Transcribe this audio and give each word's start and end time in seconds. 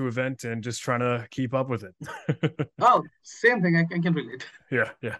to 0.00 0.08
event, 0.08 0.44
and 0.44 0.62
just 0.64 0.82
trying 0.82 1.00
to 1.00 1.26
keep 1.30 1.54
up 1.54 1.68
with 1.68 1.84
it. 1.84 1.94
Oh, 2.80 3.02
same 3.22 3.62
thing. 3.62 3.76
I, 3.76 3.82
I 3.94 3.98
can 3.98 4.14
relate. 4.14 4.46
yeah, 4.70 4.90
yeah. 5.02 5.16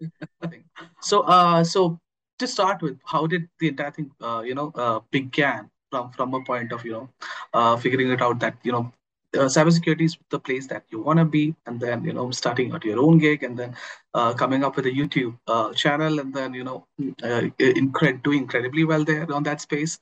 So, 1.02 1.22
uh, 1.22 1.64
so 1.64 1.98
to 2.38 2.46
start 2.46 2.82
with, 2.82 2.98
how 3.04 3.26
did 3.26 3.48
the 3.58 3.68
entire 3.68 3.90
thing, 3.90 4.10
uh, 4.20 4.42
you 4.44 4.54
know, 4.54 4.72
uh, 4.74 5.00
began 5.10 5.70
from 5.90 6.10
from 6.12 6.34
a 6.34 6.42
point 6.44 6.72
of, 6.72 6.84
you 6.84 6.92
know, 6.92 7.08
uh, 7.52 7.76
figuring 7.76 8.10
it 8.10 8.22
out 8.22 8.38
that, 8.40 8.56
you 8.62 8.72
know, 8.72 8.92
uh, 9.36 9.48
cybersecurity 9.56 10.02
is 10.10 10.16
the 10.30 10.38
place 10.38 10.66
that 10.68 10.84
you 10.90 11.00
want 11.00 11.18
to 11.18 11.24
be, 11.24 11.54
and 11.66 11.80
then, 11.80 12.04
you 12.04 12.12
know, 12.12 12.30
starting 12.30 12.72
at 12.74 12.84
your 12.84 12.98
own 13.00 13.18
gig, 13.18 13.42
and 13.42 13.58
then 13.58 13.76
uh, 14.14 14.32
coming 14.34 14.64
up 14.64 14.76
with 14.76 14.86
a 14.86 14.90
YouTube 14.90 15.38
uh, 15.46 15.72
channel, 15.72 16.20
and 16.20 16.34
then, 16.34 16.54
you 16.54 16.64
know, 16.64 16.86
uh, 17.22 17.42
incred 17.58 18.22
doing 18.22 18.40
incredibly 18.40 18.84
well 18.84 19.04
there 19.04 19.30
on 19.32 19.42
that 19.44 19.60
space. 19.60 19.98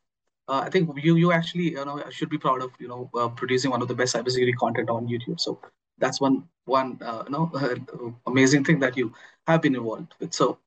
Uh, 0.49 0.61
I 0.65 0.71
think 0.71 0.91
you 1.03 1.17
you 1.17 1.33
actually, 1.33 1.71
you 1.73 1.85
know, 1.85 2.03
should 2.11 2.31
be 2.31 2.39
proud 2.39 2.63
of, 2.63 2.71
you 2.79 2.89
know, 2.89 3.11
uh, 3.15 3.29
producing 3.29 3.71
one 3.71 3.83
of 3.83 3.89
the 3.89 3.95
best 3.95 4.15
cybersecurity 4.15 4.57
content 4.57 4.89
on 4.89 5.07
YouTube. 5.07 5.39
So 5.39 5.61
that's 5.99 6.21
one 6.21 6.45
one, 6.65 6.99
uh, 7.03 7.25
you 7.27 7.33
know, 7.33 8.17
amazing 8.27 8.65
thing 8.65 8.79
that 8.81 8.97
you 8.97 9.13
have 9.47 9.63
been 9.63 9.75
involved 9.75 10.15
with. 10.21 10.33
So 10.33 10.59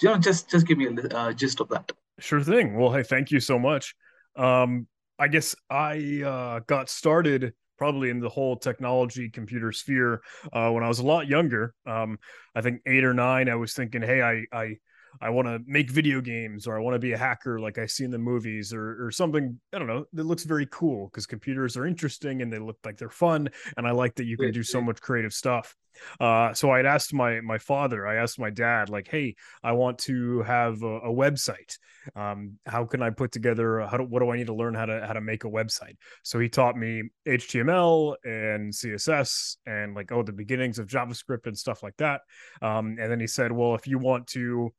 you 0.00 0.08
know, 0.08 0.18
just 0.18 0.50
just 0.50 0.66
give 0.66 0.78
me 0.78 0.86
a 0.86 1.16
uh, 1.16 1.32
gist 1.32 1.60
of 1.60 1.68
that. 1.68 1.92
Sure 2.18 2.42
thing. 2.42 2.76
Well, 2.76 2.92
hey, 2.92 3.02
thank 3.02 3.30
you 3.30 3.40
so 3.40 3.58
much. 3.58 3.94
Um, 4.36 4.86
I 5.18 5.28
guess 5.28 5.54
I 5.70 6.22
uh, 6.24 6.60
got 6.66 6.88
started 6.88 7.52
probably 7.78 8.10
in 8.10 8.20
the 8.20 8.28
whole 8.28 8.56
technology 8.56 9.28
computer 9.28 9.70
sphere 9.70 10.22
uh, 10.52 10.70
when 10.70 10.82
I 10.82 10.88
was 10.88 10.98
a 10.98 11.06
lot 11.06 11.26
younger. 11.26 11.74
Um, 11.84 12.18
I 12.54 12.62
think 12.62 12.80
eight 12.86 13.04
or 13.04 13.14
nine. 13.14 13.48
I 13.48 13.54
was 13.54 13.74
thinking, 13.74 14.02
hey, 14.02 14.22
I 14.22 14.44
I 14.50 14.76
I 15.20 15.30
want 15.30 15.48
to 15.48 15.60
make 15.66 15.90
video 15.90 16.20
games 16.20 16.66
or 16.66 16.76
I 16.76 16.80
want 16.80 16.94
to 16.94 16.98
be 16.98 17.12
a 17.12 17.18
hacker 17.18 17.58
like 17.58 17.78
I 17.78 17.86
see 17.86 18.04
in 18.04 18.10
the 18.10 18.18
movies 18.18 18.72
or 18.72 19.04
or 19.04 19.10
something. 19.10 19.58
I 19.72 19.78
don't 19.78 19.88
know. 19.88 20.04
That 20.12 20.24
looks 20.24 20.44
very 20.44 20.66
cool 20.70 21.08
because 21.08 21.26
computers 21.26 21.76
are 21.76 21.86
interesting 21.86 22.42
and 22.42 22.52
they 22.52 22.58
look 22.58 22.78
like 22.84 22.96
they're 22.98 23.10
fun. 23.10 23.48
And 23.76 23.86
I 23.86 23.92
like 23.92 24.14
that 24.16 24.24
you 24.24 24.36
can 24.36 24.52
do 24.52 24.62
so 24.62 24.80
much 24.80 25.00
creative 25.00 25.32
stuff. 25.32 25.74
Uh, 26.20 26.52
so 26.54 26.70
I'd 26.70 26.86
asked 26.86 27.14
my 27.14 27.40
my 27.40 27.58
father, 27.58 28.06
I 28.06 28.16
asked 28.16 28.38
my 28.38 28.50
dad, 28.50 28.88
like, 28.88 29.08
hey, 29.08 29.34
I 29.62 29.72
want 29.72 29.98
to 30.00 30.42
have 30.42 30.82
a, 30.82 30.98
a 30.98 31.12
website. 31.12 31.78
Um, 32.14 32.58
how 32.66 32.84
can 32.84 33.02
I 33.02 33.10
put 33.10 33.32
together? 33.32 33.80
How 33.80 33.96
do, 33.96 34.04
what 34.04 34.20
do 34.20 34.30
I 34.30 34.36
need 34.36 34.46
to 34.46 34.54
learn 34.54 34.74
how 34.74 34.86
to 34.86 35.04
how 35.06 35.12
to 35.12 35.20
make 35.20 35.44
a 35.44 35.50
website? 35.50 35.96
So 36.22 36.38
he 36.38 36.48
taught 36.48 36.76
me 36.76 37.04
HTML 37.26 38.14
and 38.24 38.72
CSS 38.72 39.56
and 39.66 39.94
like 39.94 40.12
oh 40.12 40.22
the 40.22 40.32
beginnings 40.32 40.78
of 40.78 40.86
JavaScript 40.86 41.46
and 41.46 41.56
stuff 41.56 41.82
like 41.82 41.96
that. 41.96 42.20
Um, 42.62 42.96
and 43.00 43.10
then 43.10 43.20
he 43.20 43.26
said, 43.26 43.52
well, 43.52 43.74
if 43.74 43.86
you 43.86 43.98
want 43.98 44.26
to 44.28 44.72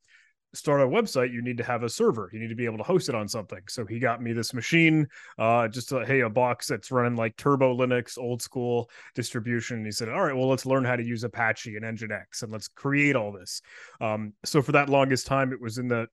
start 0.54 0.80
a 0.80 0.86
website, 0.86 1.32
you 1.32 1.42
need 1.42 1.58
to 1.58 1.64
have 1.64 1.82
a 1.82 1.88
server. 1.88 2.30
You 2.32 2.40
need 2.40 2.48
to 2.48 2.54
be 2.54 2.64
able 2.64 2.78
to 2.78 2.84
host 2.84 3.08
it 3.08 3.14
on 3.14 3.28
something. 3.28 3.60
So 3.68 3.84
he 3.84 3.98
got 3.98 4.22
me 4.22 4.32
this 4.32 4.54
machine, 4.54 5.06
uh, 5.38 5.68
just 5.68 5.92
a, 5.92 6.04
hey, 6.06 6.20
a 6.20 6.30
box 6.30 6.66
that's 6.66 6.90
running 6.90 7.16
like 7.16 7.36
Turbo 7.36 7.76
Linux, 7.76 8.18
old 8.18 8.40
school 8.40 8.90
distribution. 9.14 9.78
And 9.78 9.86
he 9.86 9.92
said, 9.92 10.08
all 10.08 10.24
right, 10.24 10.34
well, 10.34 10.48
let's 10.48 10.66
learn 10.66 10.84
how 10.84 10.96
to 10.96 11.04
use 11.04 11.24
Apache 11.24 11.76
and 11.76 11.84
Nginx 11.84 12.42
and 12.42 12.52
let's 12.52 12.68
create 12.68 13.16
all 13.16 13.32
this. 13.32 13.60
Um, 14.00 14.32
so 14.44 14.62
for 14.62 14.72
that 14.72 14.88
longest 14.88 15.26
time, 15.26 15.52
it 15.52 15.60
was 15.60 15.78
in 15.78 15.88
the 15.88 16.06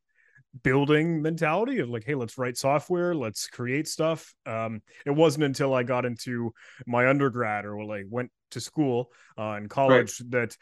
building 0.64 1.22
mentality 1.22 1.80
of 1.80 1.90
like, 1.90 2.04
hey, 2.06 2.16
let's 2.16 2.38
write 2.38 2.58
software, 2.58 3.16
let's 3.16 3.48
create 3.48 3.88
stuff. 3.88 4.34
Um, 4.46 4.82
it 5.06 5.12
wasn't 5.12 5.46
until 5.46 5.74
I 5.74 5.84
got 5.84 6.06
into 6.06 6.54
my 6.86 7.08
undergrad 7.08 7.66
or 7.66 7.84
like 7.84 8.06
went 8.10 8.32
to 8.52 8.62
school 8.62 9.12
uh, 9.38 9.56
in 9.58 9.68
college 9.68 10.18
that 10.30 10.56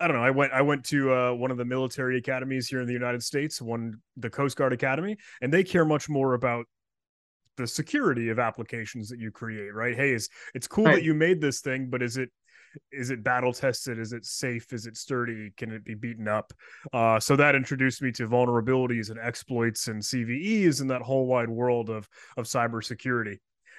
I 0.00 0.08
don't 0.08 0.16
know. 0.16 0.22
I 0.24 0.30
went 0.30 0.52
I 0.52 0.62
went 0.62 0.84
to 0.86 1.12
uh, 1.12 1.32
one 1.32 1.50
of 1.50 1.56
the 1.56 1.64
military 1.64 2.18
academies 2.18 2.68
here 2.68 2.80
in 2.80 2.86
the 2.86 2.92
United 2.92 3.22
States, 3.22 3.62
one 3.62 3.94
the 4.16 4.30
Coast 4.30 4.56
Guard 4.56 4.72
Academy, 4.72 5.16
and 5.40 5.52
they 5.52 5.62
care 5.64 5.84
much 5.84 6.08
more 6.08 6.34
about 6.34 6.66
the 7.56 7.66
security 7.66 8.30
of 8.30 8.38
applications 8.40 9.08
that 9.10 9.20
you 9.20 9.30
create, 9.30 9.72
right? 9.72 9.94
Hey, 9.94 10.10
it's 10.12 10.28
it's 10.54 10.66
cool 10.66 10.84
Right. 10.86 10.96
that 10.96 11.04
you 11.04 11.14
made 11.14 11.40
this 11.40 11.60
thing, 11.60 11.88
but 11.90 12.02
is 12.02 12.16
it 12.16 12.30
is 12.90 13.10
it 13.10 13.22
battle 13.22 13.52
tested? 13.52 14.00
Is 14.00 14.12
it 14.12 14.24
safe? 14.24 14.72
Is 14.72 14.86
it 14.86 14.96
sturdy? 14.96 15.52
Can 15.56 15.70
it 15.70 15.84
be 15.84 15.94
beaten 15.94 16.26
up? 16.26 16.52
Uh, 16.92 17.20
so 17.20 17.36
that 17.36 17.54
introduced 17.54 18.02
me 18.02 18.10
to 18.12 18.26
vulnerabilities 18.26 19.10
and 19.10 19.18
exploits 19.20 19.86
and 19.86 20.02
CVEs 20.02 20.80
and 20.80 20.90
that 20.90 21.02
whole 21.02 21.26
wide 21.26 21.48
world 21.48 21.88
of 21.88 22.08
of 22.36 22.46
cybersecurity. 22.46 23.36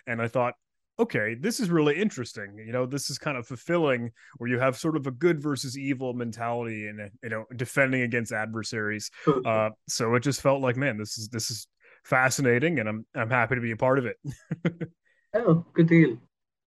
And 0.08 0.22
I 0.22 0.30
thought, 0.30 0.54
okay, 1.00 1.36
this 1.36 1.60
is 1.60 1.70
really 1.70 1.96
interesting. 1.96 2.58
You 2.58 2.72
know, 2.72 2.86
this 2.86 3.10
is 3.10 3.18
kind 3.18 3.38
of 3.38 3.48
fulfilling 3.48 4.12
where 4.38 4.50
you 4.50 4.60
have 4.60 4.78
sort 4.78 4.96
of 4.96 5.08
a 5.08 5.12
good 5.12 5.42
versus 5.42 5.78
evil 5.78 6.14
mentality 6.14 6.88
and 6.88 7.10
you 7.24 7.30
know 7.30 7.46
defending 7.56 8.02
against 8.02 8.32
adversaries. 8.32 9.12
Uh, 9.46 9.70
so 9.88 10.16
it 10.16 10.22
just 10.22 10.42
felt 10.42 10.62
like, 10.62 10.78
man, 10.78 10.98
this 10.98 11.18
is 11.18 11.30
this 11.30 11.52
is 11.52 11.68
fascinating, 12.04 12.80
and 12.80 12.90
I'm 12.90 13.06
I'm 13.16 13.30
happy 13.30 13.56
to 13.56 13.62
be 13.62 13.72
a 13.72 13.78
part 13.78 14.00
of 14.00 14.06
it. 14.06 14.18
Oh, 15.36 15.66
good 15.74 15.88
deal. 15.88 16.18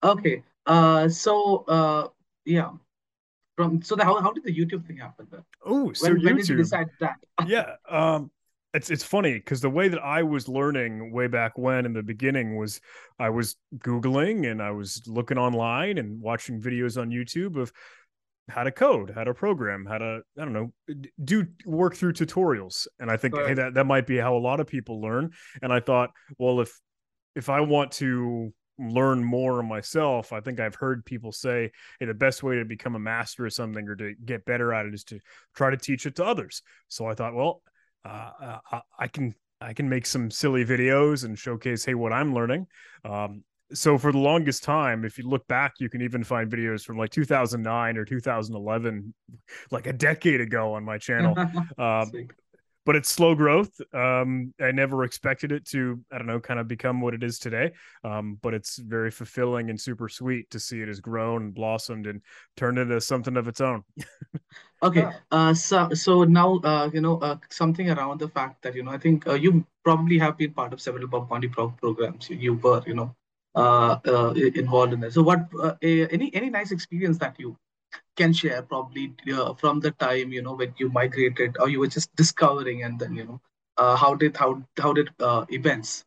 Okay. 0.02 0.42
Uh, 0.64 1.08
so 1.08 1.64
uh, 1.68 2.08
yeah. 2.44 2.70
From 3.56 3.82
so 3.82 3.96
the, 3.96 4.04
how 4.04 4.20
how 4.20 4.32
did 4.32 4.44
the 4.44 4.54
YouTube 4.54 4.86
thing 4.86 4.98
happen 4.98 5.26
then? 5.30 5.42
Oh, 5.64 5.92
so 5.92 6.08
When 6.08 6.22
when 6.22 6.36
did 6.36 6.48
you 6.48 6.56
decide 6.56 6.88
that? 7.00 7.16
yeah 7.46 7.76
um 7.88 8.30
it's 8.76 8.90
it's 8.90 9.02
funny 9.02 9.34
because 9.34 9.60
the 9.62 9.70
way 9.70 9.88
that 9.88 10.02
I 10.02 10.22
was 10.22 10.48
learning 10.48 11.10
way 11.10 11.26
back 11.28 11.56
when 11.56 11.86
in 11.86 11.94
the 11.94 12.02
beginning 12.02 12.56
was 12.56 12.80
I 13.18 13.30
was 13.30 13.56
googling 13.78 14.50
and 14.50 14.62
I 14.62 14.70
was 14.70 15.02
looking 15.06 15.38
online 15.38 15.96
and 15.96 16.20
watching 16.20 16.60
videos 16.60 17.00
on 17.00 17.10
YouTube 17.10 17.56
of 17.56 17.72
how 18.48 18.62
to 18.62 18.70
code, 18.70 19.10
how 19.14 19.24
to 19.24 19.32
program, 19.32 19.86
how 19.86 19.98
to 19.98 20.20
I 20.38 20.44
don't 20.44 20.52
know 20.52 20.72
do 21.24 21.46
work 21.64 21.96
through 21.96 22.12
tutorials. 22.12 22.86
And 23.00 23.10
I 23.10 23.16
think 23.16 23.34
hey 23.34 23.54
that 23.54 23.74
that 23.74 23.86
might 23.86 24.06
be 24.06 24.18
how 24.18 24.36
a 24.36 24.38
lot 24.38 24.60
of 24.60 24.66
people 24.66 25.00
learn. 25.00 25.30
And 25.62 25.72
I 25.72 25.80
thought, 25.80 26.10
well 26.38 26.60
if 26.60 26.78
if 27.34 27.48
I 27.48 27.60
want 27.62 27.92
to 27.92 28.52
learn 28.78 29.24
more 29.24 29.62
myself, 29.62 30.34
I 30.34 30.40
think 30.40 30.60
I've 30.60 30.74
heard 30.74 31.06
people 31.06 31.32
say, 31.32 31.70
hey, 31.98 32.06
the 32.06 32.12
best 32.12 32.42
way 32.42 32.56
to 32.56 32.64
become 32.66 32.94
a 32.94 32.98
master 32.98 33.46
of 33.46 33.54
something 33.54 33.88
or 33.88 33.96
to 33.96 34.14
get 34.22 34.44
better 34.44 34.74
at 34.74 34.84
it 34.84 34.92
is 34.92 35.04
to 35.04 35.18
try 35.54 35.70
to 35.70 35.78
teach 35.78 36.04
it 36.04 36.16
to 36.16 36.24
others. 36.26 36.60
So 36.88 37.06
I 37.06 37.14
thought, 37.14 37.34
well, 37.34 37.62
uh, 38.06 38.30
uh, 38.40 38.58
I 38.72 38.80
I 38.98 39.08
can 39.08 39.34
I 39.60 39.72
can 39.72 39.88
make 39.88 40.06
some 40.06 40.30
silly 40.30 40.64
videos 40.64 41.24
and 41.24 41.38
showcase, 41.38 41.84
hey, 41.84 41.94
what 41.94 42.12
I'm 42.12 42.34
learning. 42.34 42.66
Um, 43.04 43.42
so 43.72 43.98
for 43.98 44.12
the 44.12 44.18
longest 44.18 44.62
time, 44.62 45.04
if 45.04 45.18
you 45.18 45.28
look 45.28 45.46
back, 45.48 45.74
you 45.80 45.88
can 45.88 46.02
even 46.02 46.22
find 46.22 46.50
videos 46.50 46.82
from 46.82 46.98
like 46.98 47.10
2009 47.10 47.96
or 47.96 48.04
2011, 48.04 49.14
like 49.70 49.86
a 49.86 49.92
decade 49.92 50.40
ago 50.40 50.74
on 50.74 50.84
my 50.84 50.98
channel. 50.98 51.34
Um. 51.78 52.10
But 52.86 52.96
it's 52.96 53.10
slow 53.10 53.34
growth. 53.34 53.72
Um, 53.92 54.54
I 54.60 54.70
never 54.70 55.04
expected 55.04 55.52
it 55.52 55.66
to, 55.66 56.00
I 56.10 56.18
don't 56.18 56.26
know, 56.26 56.40
kind 56.40 56.58
of 56.60 56.68
become 56.68 57.00
what 57.00 57.12
it 57.12 57.22
is 57.22 57.38
today. 57.38 57.72
Um, 58.04 58.38
but 58.40 58.54
it's 58.54 58.78
very 58.78 59.10
fulfilling 59.10 59.68
and 59.68 59.78
super 59.78 60.08
sweet 60.08 60.48
to 60.50 60.60
see 60.60 60.80
it 60.80 60.88
has 60.88 61.00
grown 61.00 61.42
and 61.42 61.54
blossomed 61.54 62.06
and 62.06 62.22
turned 62.56 62.78
into 62.78 63.00
something 63.00 63.36
of 63.36 63.48
its 63.48 63.60
own. 63.60 63.82
Okay. 64.82 65.08
Uh, 65.32 65.54
so 65.54 65.88
so 65.94 66.24
now 66.24 66.58
uh, 66.58 66.90
you 66.92 67.00
know 67.00 67.18
uh, 67.18 67.36
something 67.48 67.90
around 67.90 68.20
the 68.20 68.28
fact 68.28 68.62
that 68.62 68.74
you 68.74 68.82
know 68.82 68.90
I 68.90 68.98
think 68.98 69.26
uh, 69.26 69.32
you 69.32 69.66
probably 69.82 70.18
have 70.18 70.36
been 70.36 70.52
part 70.52 70.72
of 70.74 70.80
several 70.80 71.06
bug 71.06 71.28
bounty 71.28 71.48
pro 71.48 71.70
programs. 71.70 72.28
You, 72.28 72.36
you 72.36 72.54
were 72.54 72.82
you 72.86 72.94
know 72.94 73.16
uh, 73.54 73.96
uh, 74.06 74.34
involved 74.36 74.92
in 74.92 75.02
it. 75.02 75.14
So 75.14 75.22
what 75.22 75.48
uh, 75.58 75.74
any 75.82 76.32
any 76.34 76.50
nice 76.50 76.72
experience 76.72 77.16
that 77.18 77.40
you 77.40 77.56
can 78.16 78.32
share 78.32 78.62
probably 78.62 79.14
uh, 79.32 79.54
from 79.54 79.80
the 79.80 79.90
time 79.92 80.32
you 80.32 80.42
know 80.42 80.54
when 80.54 80.74
you 80.78 80.88
migrated 80.90 81.56
or 81.60 81.68
you 81.68 81.80
were 81.80 81.86
just 81.86 82.14
discovering 82.16 82.82
and 82.82 82.98
then 82.98 83.14
you 83.14 83.24
know 83.24 83.40
uh, 83.76 83.96
how 83.96 84.14
did 84.14 84.36
how 84.36 84.62
how 84.78 84.92
did 84.92 85.10
uh, 85.20 85.44
events 85.50 86.04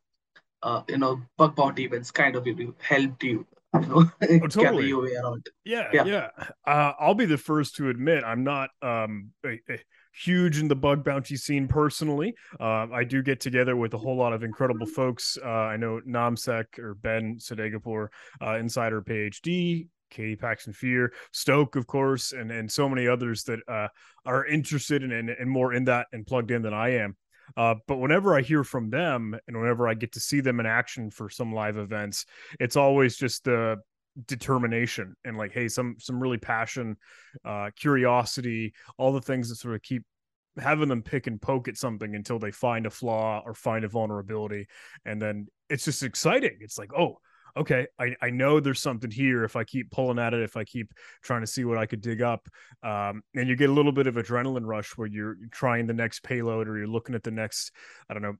uh, 0.63 0.81
you 0.87 0.97
know 0.97 1.21
bug 1.37 1.55
bounty 1.55 1.83
events 1.83 2.11
kind 2.11 2.35
of 2.35 2.47
helped 2.79 3.23
you 3.23 3.45
you 3.73 3.87
know 3.87 4.11
Oh, 4.21 4.47
totally. 4.47 4.87
your 4.87 5.03
way 5.03 5.13
around 5.15 5.47
Yeah, 5.63 5.89
yeah 5.93 6.05
yeah. 6.05 6.29
Uh, 6.65 6.93
I'll 6.99 7.15
be 7.15 7.25
the 7.25 7.37
first 7.37 7.75
to 7.75 7.89
admit 7.89 8.23
I'm 8.23 8.43
not 8.43 8.69
um 8.81 9.31
a, 9.45 9.59
a 9.69 9.79
huge 10.13 10.59
in 10.59 10.67
the 10.67 10.75
bug 10.75 11.03
bounty 11.03 11.35
scene 11.35 11.67
personally. 11.67 12.33
Uh, 12.59 12.87
I 12.91 13.03
do 13.03 13.21
get 13.21 13.39
together 13.39 13.75
with 13.75 13.93
a 13.93 13.97
whole 13.97 14.17
lot 14.17 14.33
of 14.33 14.43
incredible 14.43 14.87
folks. 14.87 15.37
Uh, 15.41 15.47
I 15.47 15.77
know 15.77 16.01
NahamSec 16.07 16.79
or 16.79 16.95
Ben 16.95 17.37
Sadeghipour, 17.39 18.07
uh, 18.41 18.55
Insider 18.55 19.01
PhD, 19.01 19.87
Katie 20.09 20.35
Paxton 20.35 20.73
Fear, 20.73 21.13
STÖK, 21.33 21.75
of 21.75 21.87
course, 21.87 22.31
and 22.31 22.51
and 22.51 22.71
so 22.71 22.89
many 22.89 23.07
others 23.07 23.43
that 23.43 23.59
uh, 23.67 23.87
are 24.25 24.45
interested 24.45 25.03
in 25.03 25.11
and, 25.11 25.29
and 25.29 25.49
more 25.49 25.73
in 25.73 25.85
that 25.85 26.07
and 26.11 26.25
plugged 26.25 26.51
in 26.51 26.61
than 26.61 26.73
I 26.73 26.95
am. 26.95 27.15
Uh, 27.57 27.75
but 27.87 27.97
whenever 27.97 28.35
I 28.35 28.41
hear 28.41 28.63
from 28.63 28.89
them 28.89 29.35
and 29.47 29.59
whenever 29.59 29.87
I 29.87 29.95
get 29.95 30.13
to 30.13 30.19
see 30.19 30.39
them 30.39 30.59
in 30.59 30.65
action 30.65 31.09
for 31.09 31.29
some 31.29 31.53
live 31.53 31.77
events, 31.77 32.25
it's 32.59 32.75
always 32.75 33.17
just 33.17 33.43
the 33.43 33.77
determination 34.25 35.15
and 35.23 35.37
like 35.37 35.51
hey 35.53 35.67
some 35.67 35.95
some 35.99 36.21
really 36.21 36.37
passion 36.37 36.97
uh 37.45 37.69
curiosity 37.79 38.73
all 38.97 39.13
the 39.13 39.21
things 39.21 39.47
that 39.47 39.55
sort 39.55 39.75
of 39.75 39.81
keep 39.81 40.03
having 40.57 40.89
them 40.89 41.01
pick 41.01 41.27
and 41.27 41.41
poke 41.41 41.67
at 41.67 41.77
something 41.77 42.15
until 42.15 42.39
they 42.39 42.51
find 42.51 42.85
a 42.85 42.89
flaw 42.89 43.41
or 43.45 43.53
find 43.53 43.85
a 43.85 43.87
vulnerability 43.87 44.67
and 45.05 45.21
then 45.21 45.47
it's 45.69 45.85
just 45.85 46.03
exciting 46.03 46.57
it's 46.59 46.77
like 46.77 46.91
oh 46.93 47.17
okay 47.59 47.85
i 47.99 48.15
i 48.21 48.29
know 48.29 48.59
there's 48.59 48.81
something 48.81 49.11
here 49.11 49.43
if 49.43 49.55
i 49.55 49.63
keep 49.63 49.91
pulling 49.91 50.17
at 50.17 50.33
it 50.33 50.41
if 50.41 50.55
i 50.55 50.63
keep 50.63 50.93
trying 51.21 51.41
to 51.41 51.47
see 51.47 51.65
what 51.65 51.77
i 51.77 51.85
could 51.85 52.01
dig 52.01 52.21
up 52.21 52.47
um 52.83 53.21
and 53.35 53.47
you 53.47 53.55
get 53.55 53.69
a 53.69 53.73
little 53.73 53.91
bit 53.91 54.07
of 54.07 54.15
adrenaline 54.15 54.65
rush 54.65 54.97
where 54.97 55.07
you're 55.07 55.35
trying 55.51 55.85
the 55.85 55.93
next 55.93 56.23
payload 56.23 56.67
or 56.67 56.77
you're 56.77 56.87
looking 56.87 57.15
at 57.15 57.23
the 57.23 57.31
next 57.31 57.71
i 58.09 58.13
don't 58.13 58.23
know 58.23 58.35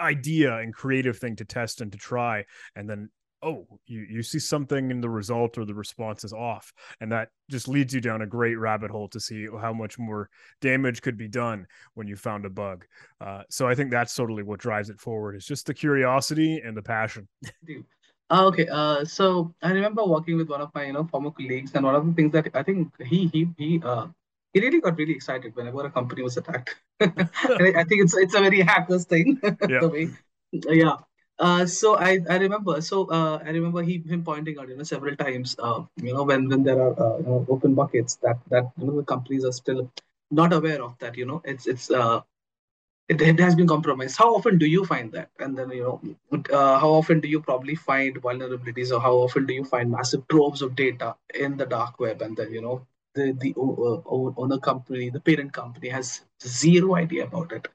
idea 0.00 0.56
and 0.56 0.74
creative 0.74 1.18
thing 1.18 1.36
to 1.36 1.44
test 1.44 1.82
and 1.82 1.92
to 1.92 1.98
try 1.98 2.44
and 2.74 2.88
then 2.88 3.10
oh 3.42 3.66
you 3.86 4.00
you 4.10 4.22
see 4.22 4.38
something 4.38 4.90
in 4.90 5.00
the 5.00 5.08
result 5.08 5.58
or 5.58 5.64
the 5.64 5.74
response 5.74 6.24
is 6.24 6.32
off 6.32 6.72
and 7.00 7.12
that 7.12 7.28
just 7.50 7.68
leads 7.68 7.94
you 7.94 8.00
down 8.00 8.22
a 8.22 8.26
great 8.26 8.56
rabbit 8.56 8.90
hole 8.90 9.08
to 9.08 9.20
see 9.20 9.46
how 9.60 9.72
much 9.72 9.98
more 9.98 10.28
damage 10.60 11.02
could 11.02 11.16
be 11.16 11.28
done 11.28 11.64
when 11.94 12.08
you 12.08 12.16
found 12.16 12.44
a 12.44 12.50
bug 12.50 12.84
uh, 13.20 13.42
so 13.48 13.68
i 13.68 13.74
think 13.74 13.90
that's 13.90 14.14
totally 14.14 14.42
what 14.42 14.58
drives 14.58 14.90
it 14.90 14.98
forward 14.98 15.36
is 15.36 15.46
just 15.46 15.66
the 15.66 15.74
curiosity 15.74 16.60
and 16.64 16.76
the 16.76 16.82
passion. 16.82 17.28
Uh, 17.68 17.97
okay 18.30 18.66
uh, 18.68 19.04
so 19.04 19.54
i 19.62 19.70
remember 19.70 20.04
working 20.04 20.36
with 20.36 20.48
one 20.48 20.60
of 20.60 20.74
my 20.74 20.84
you 20.84 20.92
know 20.92 21.04
former 21.04 21.30
colleagues 21.30 21.72
and 21.74 21.84
one 21.84 21.94
of 21.94 22.06
the 22.06 22.12
things 22.12 22.32
that 22.32 22.48
i 22.54 22.62
think 22.62 22.92
he 23.02 23.26
he 23.32 23.48
he 23.56 23.80
uh, 23.84 24.06
he 24.52 24.60
really 24.60 24.80
got 24.80 24.96
really 24.96 25.12
excited 25.12 25.54
whenever 25.54 25.84
a 25.84 25.90
company 25.90 26.22
was 26.22 26.36
attacked. 26.36 26.76
I, 27.00 27.06
I, 27.80 27.84
think 27.84 28.02
it's 28.04 28.16
it's 28.16 28.34
a 28.34 28.40
very 28.40 28.60
hackers 28.60 29.04
thing. 29.04 29.40
Yeah. 29.68 29.80
the 29.80 29.88
way, 29.88 30.08
yeah. 30.52 30.96
Uh, 31.38 31.66
so 31.66 31.96
I, 31.96 32.18
I 32.28 32.36
remember 32.36 32.80
so 32.80 33.06
uh, 33.10 33.38
I 33.44 33.50
remember 33.50 33.82
he 33.82 33.98
him 33.98 34.24
pointing 34.24 34.58
out 34.58 34.68
you 34.68 34.76
know 34.76 34.82
several 34.82 35.14
times 35.14 35.54
uh, 35.58 35.82
you 36.02 36.12
know 36.12 36.24
when 36.24 36.48
when 36.48 36.64
there 36.64 36.80
are 36.80 36.94
uh, 37.00 37.18
you 37.18 37.26
know, 37.26 37.46
open 37.48 37.74
buckets 37.74 38.16
that 38.22 38.38
that 38.50 38.70
you 38.78 38.86
know 38.86 38.96
the 38.96 39.04
companies 39.04 39.44
are 39.44 39.52
still 39.52 39.90
not 40.30 40.52
aware 40.52 40.82
of 40.82 40.98
that 40.98 41.16
you 41.16 41.26
know 41.26 41.40
it's 41.44 41.68
it's 41.68 41.90
uh 41.90 42.20
it, 43.08 43.20
it 43.20 43.40
has 43.40 43.54
been 43.54 43.66
compromised 43.66 44.16
how 44.16 44.34
often 44.34 44.58
do 44.58 44.66
you 44.66 44.84
find 44.84 45.12
that 45.12 45.30
and 45.38 45.56
then 45.56 45.70
you 45.70 45.82
know 45.82 46.44
uh, 46.52 46.78
how 46.78 46.90
often 46.90 47.20
do 47.20 47.28
you 47.28 47.40
probably 47.40 47.74
find 47.74 48.20
vulnerabilities 48.22 48.92
or 48.92 49.00
how 49.00 49.14
often 49.14 49.46
do 49.46 49.54
you 49.54 49.64
find 49.64 49.90
massive 49.90 50.26
troves 50.28 50.62
of 50.62 50.76
data 50.76 51.14
in 51.34 51.56
the 51.56 51.66
dark 51.66 51.98
web 52.00 52.22
and 52.22 52.36
then 52.36 52.52
you 52.52 52.60
know 52.60 52.86
the 53.18 53.32
the 53.32 53.54
uh, 53.56 54.00
owner 54.36 54.58
company, 54.58 55.10
the 55.10 55.20
parent 55.20 55.52
company, 55.52 55.88
has 55.88 56.22
zero 56.42 56.96
idea 56.96 57.24
about 57.24 57.52
it. 57.52 57.68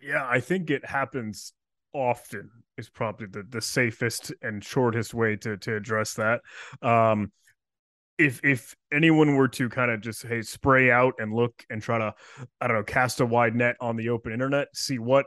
Yeah, 0.00 0.26
I 0.26 0.40
think 0.40 0.70
it 0.70 0.84
happens 0.84 1.52
often. 1.92 2.50
Is 2.76 2.88
probably 2.88 3.26
the 3.26 3.42
the 3.48 3.60
safest 3.60 4.32
and 4.42 4.62
shortest 4.62 5.14
way 5.14 5.36
to 5.36 5.56
to 5.56 5.76
address 5.76 6.14
that. 6.14 6.40
Um, 6.82 7.32
if 8.18 8.40
if 8.44 8.74
anyone 8.92 9.34
were 9.34 9.48
to 9.48 9.68
kind 9.68 9.90
of 9.90 10.00
just 10.00 10.26
hey 10.26 10.42
spray 10.42 10.90
out 10.90 11.14
and 11.18 11.34
look 11.34 11.64
and 11.70 11.82
try 11.82 11.98
to 11.98 12.14
I 12.60 12.66
don't 12.66 12.76
know 12.76 12.82
cast 12.82 13.20
a 13.20 13.26
wide 13.26 13.54
net 13.54 13.76
on 13.80 13.96
the 13.96 14.08
open 14.08 14.32
internet, 14.32 14.68
see 14.74 14.98
what 14.98 15.26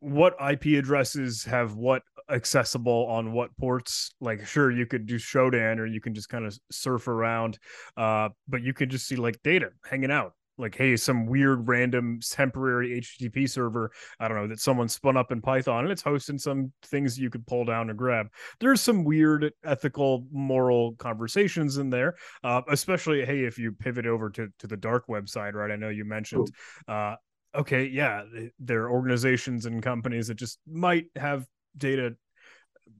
what 0.00 0.34
IP 0.40 0.78
addresses 0.78 1.44
have 1.44 1.74
what 1.74 2.02
accessible 2.30 3.06
on 3.06 3.32
what 3.32 3.56
ports. 3.56 4.14
Like, 4.20 4.46
sure, 4.46 4.70
you 4.70 4.86
could 4.86 5.06
do 5.06 5.16
Shodan 5.16 5.78
or 5.78 5.86
you 5.86 6.00
can 6.00 6.14
just 6.14 6.28
kind 6.28 6.46
of 6.46 6.56
surf 6.70 7.08
around, 7.08 7.58
uh, 7.96 8.30
but 8.48 8.62
you 8.62 8.72
could 8.72 8.90
just 8.90 9.06
see 9.06 9.16
like 9.16 9.42
data 9.42 9.70
hanging 9.84 10.10
out. 10.10 10.32
Like, 10.56 10.76
hey, 10.76 10.96
some 10.96 11.26
weird 11.26 11.68
random 11.68 12.20
temporary 12.22 13.00
HTTP 13.00 13.48
server, 13.48 13.90
I 14.20 14.28
don't 14.28 14.36
know, 14.36 14.46
that 14.48 14.60
someone 14.60 14.88
spun 14.88 15.16
up 15.16 15.32
in 15.32 15.40
Python 15.40 15.84
and 15.84 15.92
it's 15.92 16.02
hosting 16.02 16.38
some 16.38 16.72
things 16.82 17.18
you 17.18 17.30
could 17.30 17.46
pull 17.46 17.64
down 17.64 17.90
and 17.90 17.98
grab. 17.98 18.28
There's 18.60 18.80
some 18.80 19.04
weird 19.04 19.52
ethical, 19.64 20.26
moral 20.30 20.94
conversations 20.96 21.78
in 21.78 21.90
there, 21.90 22.14
uh, 22.42 22.62
especially, 22.68 23.24
hey, 23.24 23.44
if 23.44 23.58
you 23.58 23.72
pivot 23.72 24.06
over 24.06 24.30
to, 24.30 24.48
to 24.60 24.66
the 24.66 24.76
dark 24.76 25.08
website, 25.08 25.54
right? 25.54 25.70
I 25.70 25.76
know 25.76 25.88
you 25.88 26.04
mentioned 26.04 26.50
uh, 26.88 27.16
okay, 27.54 27.86
yeah, 27.86 28.24
there 28.58 28.84
are 28.84 28.90
organizations 28.90 29.66
and 29.66 29.82
companies 29.82 30.28
that 30.28 30.34
just 30.34 30.58
might 30.66 31.06
have 31.16 31.46
data 31.76 32.16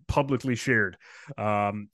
publicly 0.07 0.55
shared. 0.55 0.97
Um, 1.37 1.89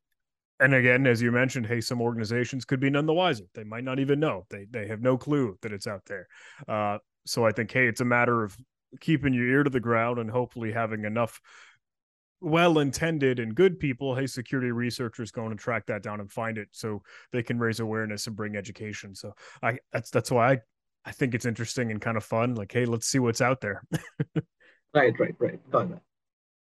and 0.60 0.74
again, 0.74 1.06
as 1.06 1.20
you 1.20 1.32
mentioned, 1.32 1.66
hey, 1.66 1.80
some 1.80 2.00
organizations 2.00 2.64
could 2.64 2.80
be 2.80 2.90
none 2.90 3.06
the 3.06 3.14
wiser. 3.14 3.44
They 3.54 3.64
might 3.64 3.84
not 3.84 3.98
even 3.98 4.20
know. 4.20 4.46
They 4.50 4.66
they 4.70 4.86
have 4.88 5.00
no 5.00 5.16
clue 5.16 5.56
that 5.62 5.72
it's 5.72 5.86
out 5.86 6.02
there. 6.06 6.28
Uh, 6.68 6.98
so 7.26 7.44
I 7.44 7.52
think, 7.52 7.70
hey, 7.72 7.86
it's 7.86 8.00
a 8.00 8.04
matter 8.04 8.44
of 8.44 8.56
keeping 9.00 9.34
your 9.34 9.46
ear 9.46 9.62
to 9.62 9.70
the 9.70 9.80
ground 9.80 10.18
and 10.18 10.30
hopefully 10.30 10.72
having 10.72 11.04
enough 11.04 11.40
well-intended 12.42 13.38
and 13.38 13.54
good 13.54 13.78
people 13.78 14.14
hey 14.14 14.26
security 14.26 14.72
researchers 14.72 15.30
going 15.30 15.50
to 15.50 15.56
track 15.56 15.84
that 15.84 16.02
down 16.02 16.20
and 16.20 16.32
find 16.32 16.56
it 16.56 16.68
so 16.72 17.02
they 17.32 17.42
can 17.42 17.58
raise 17.58 17.80
awareness 17.80 18.26
and 18.26 18.34
bring 18.34 18.56
education 18.56 19.14
so 19.14 19.30
i 19.62 19.76
that's 19.92 20.08
that's 20.08 20.30
why 20.30 20.52
i 20.52 20.58
I 21.04 21.12
think 21.12 21.34
it's 21.34 21.46
interesting 21.46 21.90
and 21.90 22.00
kind 22.00 22.16
of 22.16 22.24
fun. 22.24 22.54
Like, 22.54 22.72
hey, 22.72 22.84
let's 22.84 23.06
see 23.06 23.18
what's 23.18 23.40
out 23.40 23.60
there. 23.60 23.82
right, 24.94 25.18
right, 25.18 25.34
right. 25.38 25.70
Got 25.70 25.90
that. 25.90 26.02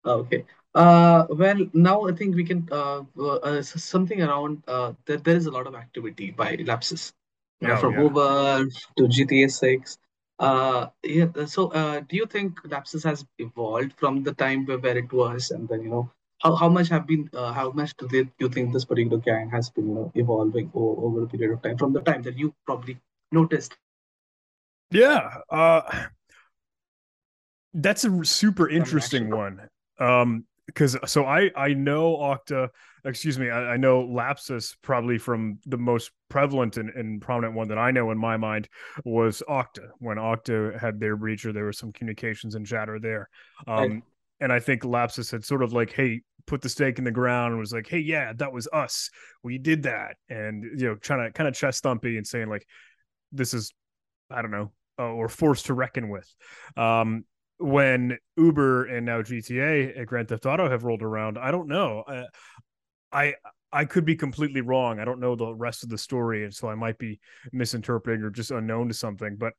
Okay. 0.04 0.44
Uh, 0.75 1.26
well, 1.31 1.67
now 1.73 2.06
I 2.06 2.12
think 2.12 2.37
we 2.37 2.44
can 2.44 2.69
uh, 2.70 3.03
uh 3.19 3.62
something 3.62 4.23
around 4.23 4.62
uh, 4.69 4.93
that 5.06 5.25
there 5.25 5.37
is 5.37 5.47
a 5.47 5.50
lot 5.50 5.67
of 5.67 5.75
activity 5.75 6.31
by 6.31 6.56
know, 7.69 7.75
oh, 7.75 7.81
from 7.81 7.94
yeah. 7.94 8.03
Uber 8.03 8.67
to 8.99 9.03
GTA 9.05 9.50
Six. 9.50 9.99
Uh, 10.38 10.87
yeah. 11.03 11.26
So, 11.47 11.69
uh, 11.69 12.00
do 12.00 12.17
you 12.17 12.26
think 12.26 12.61
Lapsus 12.65 13.03
has 13.03 13.26
evolved 13.38 13.94
from 13.97 14.23
the 14.23 14.35
time 14.35 14.67
where, 14.67 14.79
where 14.79 14.97
it 14.97 15.12
was, 15.12 15.50
and 15.50 15.69
then 15.69 15.82
you 15.82 15.91
know 15.91 16.12
how, 16.43 16.55
how 16.55 16.69
much 16.69 16.88
have 16.88 17.06
been 17.06 17.29
uh, 17.35 17.53
how 17.53 17.73
much 17.73 17.97
do 17.97 18.06
they, 18.06 18.31
you 18.38 18.49
think 18.49 18.73
this 18.73 18.85
particular 18.85 19.19
gang 19.19 19.50
has 19.50 19.70
been 19.70 19.88
you 19.88 19.94
know 19.94 20.12
evolving 20.15 20.70
over, 20.75 21.06
over 21.06 21.23
a 21.25 21.26
period 21.26 21.53
of 21.53 21.62
time 21.62 21.76
from 21.76 21.93
the 21.93 22.03
time 22.03 22.23
that 22.23 22.38
you 22.38 22.55
probably 22.67 22.99
noticed 23.32 23.76
yeah, 24.91 25.41
uh, 25.50 25.82
that's 27.75 28.05
a 28.05 28.25
super 28.25 28.69
interesting 28.69 29.31
one. 29.31 29.69
Um, 29.99 30.47
because 30.69 30.97
so 31.06 31.25
I 31.25 31.50
I 31.56 31.73
know 31.73 32.17
Okta, 32.19 32.69
excuse 33.05 33.38
me, 33.38 33.49
I, 33.49 33.73
I, 33.73 33.76
know 33.79 34.03
Lapsus 34.03 34.76
probably 34.82 35.17
from 35.17 35.59
the 35.65 35.79
most 35.79 36.11
prevalent 36.29 36.76
and, 36.76 36.91
and, 36.91 37.23
prominent 37.23 37.55
one 37.55 37.69
that 37.69 37.79
I 37.79 37.91
know 37.91 38.11
in 38.11 38.19
my 38.19 38.37
mind 38.37 38.69
was 39.05 39.43
Okta. 39.49 39.88
when 39.99 40.19
Okta 40.19 40.79
had 40.79 41.00
their 41.00 41.17
breach 41.17 41.47
or 41.47 41.55
there 41.55 41.65
was 41.65 41.79
some 41.79 41.91
communications 41.91 42.55
and 42.55 42.67
chatter 42.67 43.00
there. 43.00 43.31
Um, 43.67 43.79
right. 43.79 44.03
and 44.41 44.53
I 44.53 44.61
think 44.61 44.85
Lapsus 44.85 45.32
had 45.32 45.43
sort 45.43 45.63
of 45.63 45.72
like, 45.72 45.91
hey, 45.91 46.20
put 46.46 46.60
the 46.60 46.69
stake 46.69 46.98
in 46.98 47.05
the 47.05 47.10
ground 47.10 47.53
and 47.53 47.60
was 47.60 47.72
like, 47.72 47.89
hey, 47.89 48.01
yeah, 48.01 48.34
that 48.34 48.53
was 48.53 48.69
us, 48.70 49.08
we 49.43 49.56
did 49.56 49.84
that, 49.84 50.17
and 50.29 50.65
you 50.79 50.87
know, 50.87 50.94
trying 50.96 51.27
to 51.27 51.32
kind 51.32 51.48
of 51.48 51.55
chest 51.55 51.82
thumpy 51.82 52.19
and 52.19 52.27
saying 52.27 52.48
like, 52.48 52.67
this 53.32 53.55
is 53.55 53.72
I 54.31 54.43
don't 54.43 54.51
know, 54.51 54.72
uh, 54.98 55.05
or 55.05 55.31
forced 55.31 55.67
to 55.67 55.75
reckon 55.75 56.10
with. 56.10 56.31
Um, 56.77 57.25
when 57.58 58.19
Uber 58.36 58.86
and 58.86 59.05
now 59.05 59.22
GTA 59.22 59.98
and 59.98 60.06
Grand 60.06 60.29
Theft 60.29 60.46
Auto 60.46 60.70
have 60.70 60.84
rolled 60.84 61.03
around, 61.03 61.38
I 61.38 61.50
don't 61.50 61.69
know. 61.69 62.05
I, 62.06 62.24
I 63.12 63.34
I 63.70 63.84
could 63.84 64.05
be 64.05 64.17
completely 64.17 64.62
wrong. 64.62 64.98
I 64.98 65.05
don't 65.05 65.20
know 65.20 65.36
the 65.36 65.55
rest 65.55 65.82
of 65.82 65.91
the 65.91 65.98
story, 65.98 66.44
and 66.44 66.55
so 66.55 66.69
I 66.69 66.74
might 66.74 66.98
be 66.98 67.20
misinterpreting 67.53 68.22
or 68.22 68.31
just 68.31 68.50
unknown 68.50 68.88
to 68.88 68.94
something. 68.94 69.36
But 69.36 69.53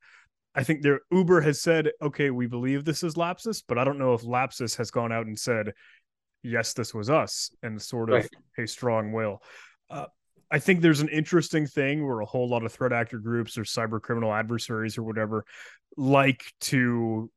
I 0.54 0.64
think 0.64 0.82
their 0.82 1.00
Uber 1.12 1.40
has 1.42 1.60
said, 1.60 1.90
"Okay, 2.02 2.30
we 2.30 2.46
believe 2.46 2.84
this 2.84 3.02
is 3.02 3.16
Lapsus," 3.16 3.62
but 3.66 3.78
I 3.78 3.84
don't 3.84 3.98
know 3.98 4.14
if 4.14 4.24
Lapsus 4.24 4.76
has 4.76 4.90
gone 4.90 5.12
out 5.12 5.26
and 5.26 5.38
said, 5.38 5.74
"Yes, 6.42 6.72
this 6.72 6.92
was 6.92 7.08
us," 7.08 7.54
and 7.62 7.80
sort 7.80 8.10
of 8.10 8.22
right. 8.22 8.64
a 8.64 8.66
strong 8.66 9.12
will. 9.12 9.42
Uh, 9.88 10.06
I 10.50 10.58
think 10.58 10.80
there's 10.80 11.00
an 11.00 11.08
interesting 11.08 11.66
thing 11.66 12.04
where 12.04 12.20
a 12.20 12.26
whole 12.26 12.48
lot 12.48 12.64
of 12.64 12.72
threat 12.72 12.92
actor 12.92 13.18
groups 13.18 13.56
or 13.56 13.62
cyber 13.62 14.00
criminal 14.02 14.32
adversaries 14.32 14.98
or 14.98 15.04
whatever 15.04 15.44
like 15.96 16.42
to 16.62 17.30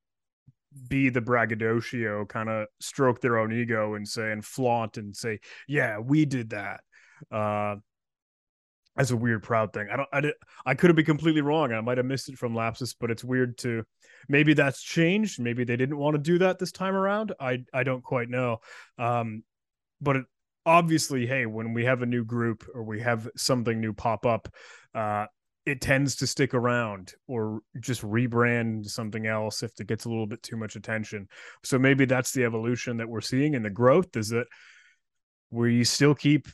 be 0.88 1.10
the 1.10 1.22
braggadocio, 1.22 2.26
kind 2.26 2.50
of 2.50 2.68
stroke 2.80 3.22
their 3.22 3.38
own 3.38 3.54
ego 3.54 3.96
and 3.96 4.08
say 4.08 4.32
and 4.32 4.44
flaunt 4.44 4.98
and 4.98 5.16
say, 5.16 5.40
"Yeah, 5.68 6.00
we 6.00 6.26
did 6.26 6.52
that." 6.52 6.82
Uh, 7.32 7.76
as 8.96 9.12
a 9.12 9.18
weird 9.18 9.44
proud 9.44 9.74
thing. 9.74 9.88
I 9.92 9.98
don't. 9.98 10.10
I 10.14 10.22
did. 10.22 10.34
I 10.66 10.76
could 10.76 10.90
have 10.90 10.96
been 10.96 11.06
completely 11.06 11.42
wrong. 11.42 11.74
I 11.74 11.82
might 11.82 11.98
have 11.98 12.06
missed 12.06 12.30
it 12.30 12.38
from 12.38 12.54
Lapsus, 12.54 12.96
but 13.00 13.10
it's 13.12 13.24
weird 13.24 13.58
to. 13.60 13.84
Maybe 14.30 14.54
that's 14.54 14.82
changed. 14.82 15.40
Maybe 15.40 15.64
they 15.64 15.76
didn't 15.76 15.98
want 15.98 16.16
to 16.16 16.20
do 16.20 16.38
that 16.40 16.60
this 16.60 16.72
time 16.72 16.96
around. 16.96 17.34
I 17.40 17.64
I 17.74 17.84
don't 17.84 18.04
quite 18.04 18.30
know. 18.30 18.60
Um, 18.98 19.44
but 20.00 20.18
it, 20.18 20.26
obviously, 20.66 21.26
hey, 21.26 21.46
when 21.46 21.74
we 21.74 21.86
have 21.86 22.02
a 22.02 22.06
new 22.06 22.24
group 22.24 22.66
or 22.74 22.84
we 22.84 23.02
have 23.02 23.30
something 23.36 23.80
new 23.80 23.94
pop 23.94 24.26
up, 24.26 24.54
uh, 24.94 25.26
it 25.66 25.82
tends 25.82 26.18
to 26.18 26.28
stick 26.28 26.54
around 26.54 27.14
or 27.28 27.62
just 27.80 28.02
rebrand 28.02 28.86
something 28.86 29.26
else 29.26 29.64
if 29.64 29.72
it 29.80 29.88
gets 29.88 30.06
a 30.06 30.10
little 30.10 30.28
bit 30.28 30.44
too 30.44 30.58
much 30.58 30.76
attention. 30.76 31.28
So 31.64 31.80
maybe 31.80 32.06
that's 32.06 32.32
the 32.32 32.44
evolution 32.44 32.98
that 32.98 33.08
we're 33.08 33.22
seeing 33.22 33.56
and 33.56 33.64
the 33.64 33.70
growth 33.70 34.16
is 34.18 34.30
that 34.30 34.48
we 35.52 35.84
still 35.84 36.16
keep 36.16 36.48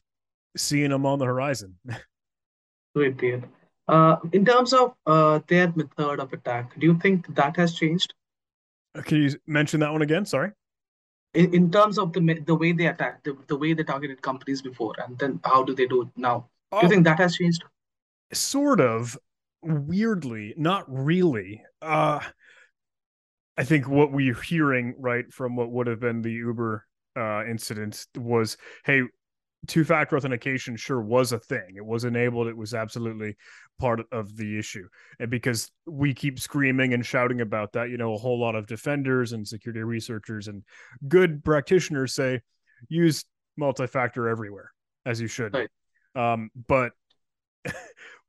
seeing 0.55 0.91
them 0.91 1.05
on 1.05 1.19
the 1.19 1.25
horizon. 1.25 1.75
Great, 2.95 3.43
Uh, 3.87 4.17
in 4.33 4.45
terms 4.45 4.73
of 4.73 4.93
uh, 5.05 5.39
their 5.47 5.71
method 5.75 6.19
of 6.19 6.31
attack, 6.33 6.79
do 6.79 6.85
you 6.85 6.99
think 6.99 7.33
that 7.35 7.55
has 7.57 7.73
changed? 7.73 8.13
Uh, 8.95 9.01
can 9.01 9.23
you 9.23 9.29
mention 9.47 9.79
that 9.79 9.91
one 9.91 10.01
again? 10.01 10.25
Sorry 10.25 10.51
in, 11.33 11.53
in 11.53 11.71
terms 11.71 11.97
of 11.97 12.13
the 12.13 12.41
the 12.45 12.55
way 12.55 12.71
they 12.71 12.87
attack, 12.87 13.23
the, 13.23 13.37
the 13.47 13.55
way 13.55 13.73
they 13.73 13.83
targeted 13.83 14.21
companies 14.21 14.61
before, 14.61 14.93
and 15.03 15.17
then 15.19 15.39
how 15.43 15.63
do 15.63 15.75
they 15.75 15.85
do 15.85 16.03
it 16.03 16.07
now? 16.15 16.47
Do 16.71 16.77
you 16.77 16.83
oh. 16.83 16.89
think 16.89 17.03
that 17.05 17.19
has 17.19 17.35
changed? 17.35 17.63
Sort 18.33 18.81
of. 18.81 19.17
Weirdly, 19.61 20.53
not 20.57 20.85
really. 20.87 21.63
Uh, 21.81 22.21
I 23.57 23.63
think 23.65 23.89
what 23.89 24.13
we're 24.13 24.41
hearing 24.41 24.95
right 24.97 25.31
from 25.33 25.57
what 25.57 25.69
would 25.71 25.87
have 25.87 25.99
been 25.99 26.21
the 26.21 26.31
Uber 26.31 26.85
uh, 27.17 27.43
incident 27.45 28.05
was, 28.15 28.55
hey, 28.85 29.01
two 29.67 29.83
factor 29.83 30.15
authentication 30.15 30.77
sure 30.77 31.01
was 31.01 31.31
a 31.31 31.39
thing. 31.39 31.73
It 31.75 31.85
was 31.85 32.05
enabled. 32.05 32.47
It 32.47 32.55
was 32.55 32.73
absolutely 32.73 33.35
part 33.77 34.01
of 34.11 34.35
the 34.37 34.57
issue. 34.57 34.87
And 35.19 35.29
because 35.29 35.69
we 35.85 36.13
keep 36.13 36.39
screaming 36.39 36.93
and 36.93 37.05
shouting 37.05 37.41
about 37.41 37.73
that, 37.73 37.89
you 37.89 37.97
know, 37.97 38.13
a 38.13 38.17
whole 38.17 38.39
lot 38.39 38.55
of 38.55 38.67
defenders 38.67 39.33
and 39.33 39.47
security 39.47 39.83
researchers 39.83 40.47
and 40.47 40.63
good 41.07 41.43
practitioners 41.43 42.13
say 42.13 42.41
use 42.87 43.25
multi 43.57 43.87
factor 43.87 44.29
everywhere, 44.29 44.71
as 45.05 45.19
you 45.19 45.27
should. 45.27 45.53
Right. 45.53 45.69
Um, 46.15 46.49
but 46.67 46.93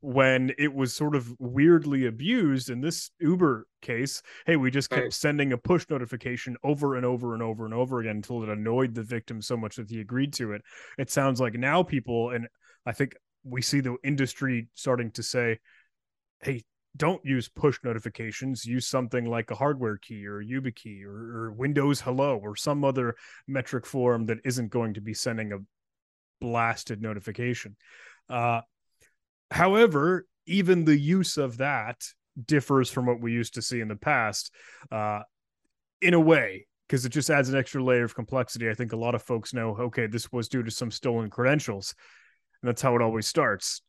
when 0.00 0.52
it 0.58 0.72
was 0.72 0.94
sort 0.94 1.14
of 1.14 1.30
weirdly 1.38 2.06
abused 2.06 2.70
in 2.70 2.80
this 2.80 3.10
Uber 3.20 3.66
case, 3.82 4.22
hey, 4.46 4.56
we 4.56 4.70
just 4.70 4.88
kept 4.88 5.02
right. 5.02 5.12
sending 5.12 5.52
a 5.52 5.58
push 5.58 5.86
notification 5.90 6.56
over 6.64 6.96
and 6.96 7.04
over 7.04 7.34
and 7.34 7.42
over 7.42 7.64
and 7.66 7.74
over 7.74 8.00
again 8.00 8.16
until 8.16 8.42
it 8.42 8.48
annoyed 8.48 8.94
the 8.94 9.02
victim 9.02 9.42
so 9.42 9.56
much 9.56 9.76
that 9.76 9.90
he 9.90 10.00
agreed 10.00 10.32
to 10.32 10.52
it. 10.52 10.62
It 10.98 11.10
sounds 11.10 11.40
like 11.40 11.54
now 11.54 11.82
people, 11.82 12.30
and 12.30 12.48
I 12.86 12.92
think 12.92 13.14
we 13.44 13.60
see 13.60 13.80
the 13.80 13.96
industry 14.02 14.68
starting 14.74 15.10
to 15.12 15.22
say, 15.22 15.58
hey, 16.42 16.64
don't 16.96 17.24
use 17.24 17.48
push 17.48 17.78
notifications. 17.84 18.64
Use 18.64 18.86
something 18.86 19.26
like 19.26 19.50
a 19.50 19.54
hardware 19.54 19.96
key 19.96 20.26
or 20.26 20.40
a 20.40 20.44
YubiKey 20.44 21.04
or, 21.04 21.10
or 21.46 21.52
Windows 21.52 22.00
Hello 22.00 22.38
or 22.42 22.56
some 22.56 22.84
other 22.84 23.14
metric 23.46 23.86
form 23.86 24.26
that 24.26 24.38
isn't 24.44 24.70
going 24.70 24.94
to 24.94 25.00
be 25.00 25.14
sending 25.14 25.52
a 25.52 25.58
blasted 26.40 27.00
notification. 27.00 27.76
Uh, 28.28 28.62
However, 29.50 30.26
even 30.46 30.84
the 30.84 30.98
use 30.98 31.36
of 31.36 31.58
that 31.58 32.02
differs 32.46 32.90
from 32.90 33.06
what 33.06 33.20
we 33.20 33.32
used 33.32 33.54
to 33.54 33.62
see 33.62 33.80
in 33.80 33.88
the 33.88 33.96
past 33.96 34.52
uh, 34.90 35.20
in 36.00 36.14
a 36.14 36.20
way 36.20 36.66
because 36.88 37.04
it 37.04 37.10
just 37.10 37.30
adds 37.30 37.48
an 37.48 37.56
extra 37.56 37.82
layer 37.82 38.04
of 38.04 38.14
complexity. 38.14 38.68
I 38.68 38.74
think 38.74 38.92
a 38.92 38.96
lot 38.96 39.14
of 39.14 39.22
folks 39.22 39.54
know, 39.54 39.76
okay, 39.78 40.08
this 40.08 40.32
was 40.32 40.48
due 40.48 40.64
to 40.64 40.70
some 40.72 40.90
stolen 40.90 41.30
credentials. 41.30 41.94
And 42.62 42.68
that's 42.68 42.82
how 42.82 42.96
it 42.96 43.02
always 43.02 43.28
starts. 43.28 43.82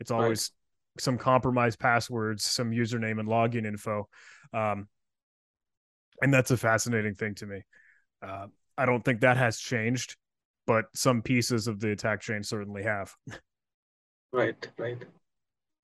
It's 0.00 0.10
always 0.10 0.50
right. 0.96 1.02
some 1.02 1.18
compromised 1.18 1.78
passwords, 1.78 2.44
some 2.44 2.72
username 2.72 3.20
and 3.20 3.28
login 3.28 3.64
info. 3.64 4.08
Um, 4.52 4.88
and 6.20 6.34
that's 6.34 6.50
a 6.50 6.56
fascinating 6.56 7.14
thing 7.14 7.36
to 7.36 7.46
me. 7.46 7.62
Uh, 8.22 8.46
I 8.76 8.86
don't 8.86 9.04
think 9.04 9.20
that 9.20 9.36
has 9.36 9.58
changed, 9.58 10.16
but 10.66 10.86
some 10.94 11.22
pieces 11.22 11.68
of 11.68 11.78
the 11.78 11.92
attack 11.92 12.20
chain 12.22 12.42
certainly 12.42 12.82
have. 12.82 13.14
Right, 14.32 14.68
right. 14.78 15.02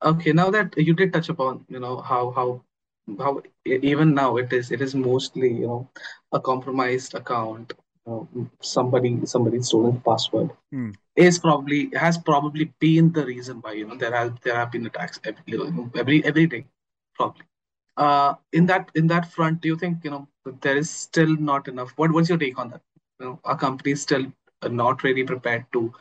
Okay, 0.03 0.33
now 0.33 0.51
that 0.51 0.77
you 0.77 0.93
did 0.93 1.13
touch 1.13 1.29
upon, 1.29 1.65
you 1.67 1.79
know, 1.79 1.97
how 1.97 2.31
how 2.31 2.61
how 3.19 3.41
even 3.65 4.13
now 4.13 4.37
it 4.37 4.51
is 4.53 4.71
it 4.71 4.81
is 4.81 4.93
mostly, 4.93 5.51
you 5.51 5.67
know, 5.67 5.89
a 6.31 6.39
compromised 6.39 7.15
account, 7.15 7.73
you 8.05 8.11
know, 8.11 8.49
somebody 8.61 9.25
somebody 9.25 9.61
stolen 9.61 10.01
password 10.01 10.51
hmm. 10.71 10.91
is 11.15 11.39
probably 11.39 11.89
has 11.95 12.17
probably 12.17 12.71
been 12.79 13.11
the 13.13 13.25
reason 13.25 13.57
why, 13.61 13.73
you 13.73 13.87
know, 13.87 13.95
there 13.95 14.13
have 14.13 14.39
there 14.41 14.55
have 14.55 14.71
been 14.71 14.85
attacks 14.85 15.19
every 15.23 15.41
you 15.45 15.71
know, 15.71 15.91
every 15.95 16.23
every 16.25 16.45
day, 16.45 16.65
probably. 17.15 17.45
Uh, 17.97 18.35
in 18.51 18.65
that 18.65 18.91
in 18.95 19.07
that 19.07 19.31
front, 19.31 19.61
do 19.61 19.69
you 19.69 19.77
think, 19.77 20.03
you 20.03 20.11
know, 20.11 20.27
there 20.61 20.77
is 20.77 20.89
still 20.89 21.35
not 21.37 21.67
enough? 21.67 21.93
What 21.95 22.11
what's 22.11 22.29
your 22.29 22.37
take 22.37 22.59
on 22.59 22.69
that? 22.71 22.81
You 23.19 23.25
know, 23.25 23.39
our 23.45 23.57
company 23.57 23.93
is 23.93 24.01
still 24.01 24.31
not 24.69 25.03
really 25.03 25.23
prepared 25.23 25.65
to 25.73 25.93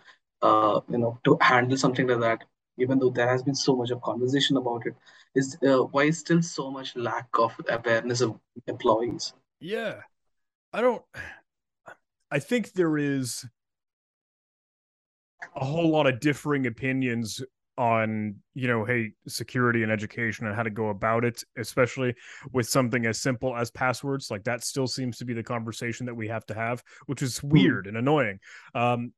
uh, 0.43 0.81
you 0.89 0.99
know, 0.99 1.19
to 1.25 1.37
handle 1.41 1.77
something 1.77 2.07
like 2.07 2.21
that, 2.21 2.45
even 2.79 2.99
though 2.99 3.11
there 3.11 3.29
has 3.29 3.43
been 3.43 3.55
so 3.55 3.77
much 3.77 3.91
of 3.91 4.03
conversation 4.03 4.57
about 4.57 4.87
it, 4.87 4.95
is 5.35 5.57
uh, 5.67 5.79
why 5.85 6.05
is 6.05 6.19
still 6.19 6.43
so 6.43 6.71
much 6.71 6.95
lack 6.97 7.29
of 7.39 7.53
awareness 7.69 8.21
of 8.21 8.39
employees? 8.67 9.33
Yeah, 9.61 10.01
I 10.73 10.81
don't. 10.81 11.03
I 12.31 12.39
think 12.39 12.73
there 12.73 12.99
is 12.99 13.45
a 15.55 15.65
whole 15.65 15.91
lot 15.91 16.07
of 16.07 16.21
differing 16.21 16.67
opinions 16.67 17.43
on 17.77 18.37
you 18.55 18.69
know 18.69 18.85
hey 18.85 19.11
security 19.27 19.83
and 19.83 19.91
education 19.91 20.47
and 20.47 20.55
how 20.55 20.63
to 20.63 20.71
go 20.71 20.91
about 20.91 21.25
it 21.25 21.43
especially 21.59 22.15
with 22.53 22.69
something 22.69 23.05
as 23.05 23.21
simple 23.21 23.57
as 23.57 23.69
passwords 23.73 24.31
like 24.31 24.45
that 24.45 24.63
still 24.63 24.87
seems 24.87 25.19
to 25.19 25.25
be 25.25 25.35
the 25.35 25.43
conversation 25.43 26.07
that 26.07 26.15
we 26.15 26.29
have 26.29 26.47
to 26.47 26.55
have 26.55 26.83
which 27.07 27.21
is 27.21 27.39
hmm. 27.39 27.49
weird 27.49 27.87
and 27.89 27.97
annoying 27.97 28.39
um 28.77 29.13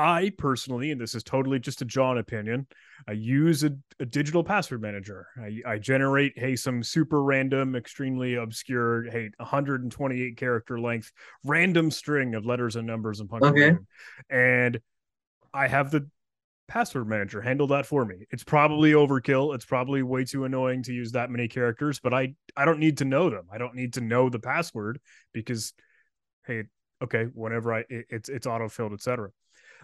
I 0.00 0.32
personally, 0.38 0.92
and 0.92 1.00
this 1.00 1.14
is 1.14 1.22
totally 1.22 1.58
just 1.58 1.82
a 1.82 1.84
John 1.84 2.16
opinion, 2.16 2.66
I 3.06 3.12
use 3.12 3.64
a, 3.64 3.76
a 4.00 4.06
digital 4.06 4.42
password 4.42 4.80
manager. 4.80 5.26
I, 5.38 5.60
I, 5.66 5.78
generate, 5.78 6.32
hey, 6.38 6.56
some 6.56 6.82
super 6.82 7.22
random, 7.22 7.76
extremely 7.76 8.36
obscure, 8.36 9.10
hey, 9.10 9.28
128 9.36 10.38
character 10.38 10.80
length, 10.80 11.12
random 11.44 11.90
string 11.90 12.34
of 12.34 12.46
letters 12.46 12.76
and 12.76 12.86
numbers 12.86 13.20
and 13.20 13.28
punctuation. 13.28 13.86
Okay. 14.30 14.64
And 14.64 14.80
I 15.52 15.68
have 15.68 15.90
the 15.90 16.08
password 16.66 17.06
manager 17.06 17.42
handle 17.42 17.66
that 17.66 17.84
for 17.84 18.06
me. 18.06 18.26
It's 18.30 18.44
probably 18.44 18.92
overkill. 18.92 19.54
It's 19.54 19.66
probably 19.66 20.02
way 20.02 20.24
too 20.24 20.46
annoying 20.46 20.82
to 20.84 20.94
use 20.94 21.12
that 21.12 21.28
many 21.28 21.46
characters, 21.46 22.00
but 22.00 22.14
I 22.14 22.34
I 22.56 22.64
don't 22.64 22.78
need 22.78 22.98
to 22.98 23.04
know 23.04 23.28
them. 23.28 23.48
I 23.52 23.58
don't 23.58 23.74
need 23.74 23.94
to 23.94 24.00
know 24.00 24.30
the 24.30 24.38
password 24.38 24.98
because 25.34 25.74
hey, 26.46 26.64
okay, 27.02 27.24
whenever 27.34 27.74
I 27.74 27.80
it, 27.90 28.06
it's 28.08 28.28
it's 28.30 28.46
autofilled, 28.46 28.94
etc. 28.94 29.30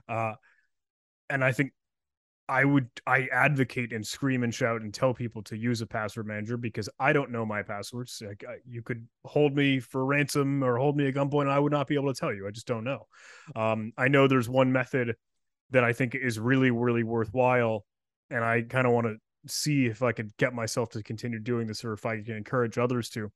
Uh, 0.08 0.34
and 1.28 1.44
I 1.44 1.52
think 1.52 1.72
I 2.48 2.64
would 2.64 2.88
I 3.06 3.26
advocate 3.32 3.92
and 3.92 4.06
scream 4.06 4.44
and 4.44 4.54
shout 4.54 4.82
and 4.82 4.94
tell 4.94 5.12
people 5.12 5.42
to 5.44 5.56
use 5.56 5.80
a 5.80 5.86
password 5.86 6.26
manager 6.26 6.56
because 6.56 6.88
I 6.98 7.12
don't 7.12 7.32
know 7.32 7.44
my 7.44 7.62
passwords. 7.62 8.22
Like 8.24 8.44
you 8.64 8.82
could 8.82 9.06
hold 9.24 9.56
me 9.56 9.80
for 9.80 10.04
ransom 10.04 10.62
or 10.62 10.78
hold 10.78 10.96
me 10.96 11.08
at 11.08 11.14
gunpoint, 11.14 11.42
and 11.42 11.50
I 11.50 11.58
would 11.58 11.72
not 11.72 11.88
be 11.88 11.96
able 11.96 12.12
to 12.12 12.18
tell 12.18 12.32
you. 12.32 12.46
I 12.46 12.52
just 12.52 12.66
don't 12.66 12.84
know. 12.84 13.06
Um, 13.56 13.92
I 13.98 14.08
know 14.08 14.28
there's 14.28 14.48
one 14.48 14.70
method 14.70 15.16
that 15.70 15.82
I 15.82 15.92
think 15.92 16.14
is 16.14 16.38
really 16.38 16.70
really 16.70 17.02
worthwhile, 17.02 17.84
and 18.30 18.44
I 18.44 18.62
kind 18.62 18.86
of 18.86 18.92
want 18.92 19.08
to 19.08 19.16
see 19.48 19.86
if 19.86 20.02
I 20.02 20.12
could 20.12 20.36
get 20.36 20.54
myself 20.54 20.90
to 20.90 21.02
continue 21.02 21.40
doing 21.40 21.66
this 21.66 21.84
or 21.84 21.94
if 21.94 22.06
I 22.06 22.22
can 22.22 22.36
encourage 22.36 22.78
others 22.78 23.08
to. 23.10 23.32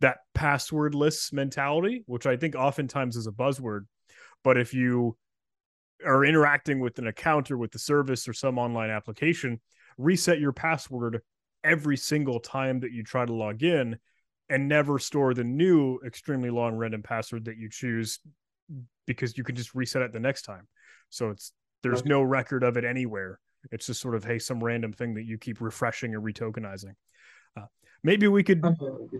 That 0.00 0.18
passwordless 0.34 1.32
mentality, 1.32 2.02
which 2.06 2.26
I 2.26 2.36
think 2.36 2.54
oftentimes 2.54 3.16
is 3.16 3.26
a 3.26 3.32
buzzword, 3.32 3.86
but 4.44 4.58
if 4.58 4.74
you 4.74 5.16
are 6.04 6.24
interacting 6.24 6.80
with 6.80 6.98
an 6.98 7.06
account 7.06 7.50
or 7.50 7.58
with 7.58 7.72
the 7.72 7.78
service 7.78 8.28
or 8.28 8.32
some 8.32 8.58
online 8.58 8.90
application, 8.90 9.60
reset 9.98 10.40
your 10.40 10.52
password 10.52 11.20
every 11.64 11.96
single 11.96 12.40
time 12.40 12.80
that 12.80 12.92
you 12.92 13.02
try 13.02 13.24
to 13.24 13.32
log 13.32 13.62
in 13.62 13.98
and 14.48 14.68
never 14.68 14.98
store 14.98 15.32
the 15.34 15.44
new 15.44 15.98
extremely 16.04 16.50
long 16.50 16.76
random 16.76 17.02
password 17.02 17.46
that 17.46 17.56
you 17.56 17.68
choose 17.70 18.18
because 19.06 19.36
you 19.36 19.44
can 19.44 19.56
just 19.56 19.74
reset 19.74 20.02
it 20.02 20.12
the 20.12 20.20
next 20.20 20.42
time. 20.42 20.66
So 21.10 21.30
it's 21.30 21.52
there's 21.82 22.00
okay. 22.00 22.08
no 22.08 22.22
record 22.22 22.62
of 22.62 22.76
it 22.76 22.84
anywhere. 22.84 23.38
It's 23.70 23.86
just 23.86 24.00
sort 24.00 24.14
of 24.14 24.24
hey 24.24 24.38
some 24.38 24.62
random 24.62 24.92
thing 24.92 25.14
that 25.14 25.24
you 25.24 25.38
keep 25.38 25.60
refreshing 25.60 26.14
and 26.14 26.22
retokenizing. 26.22 26.94
Uh, 27.56 27.66
maybe 28.02 28.28
we 28.28 28.42
could. 28.42 28.62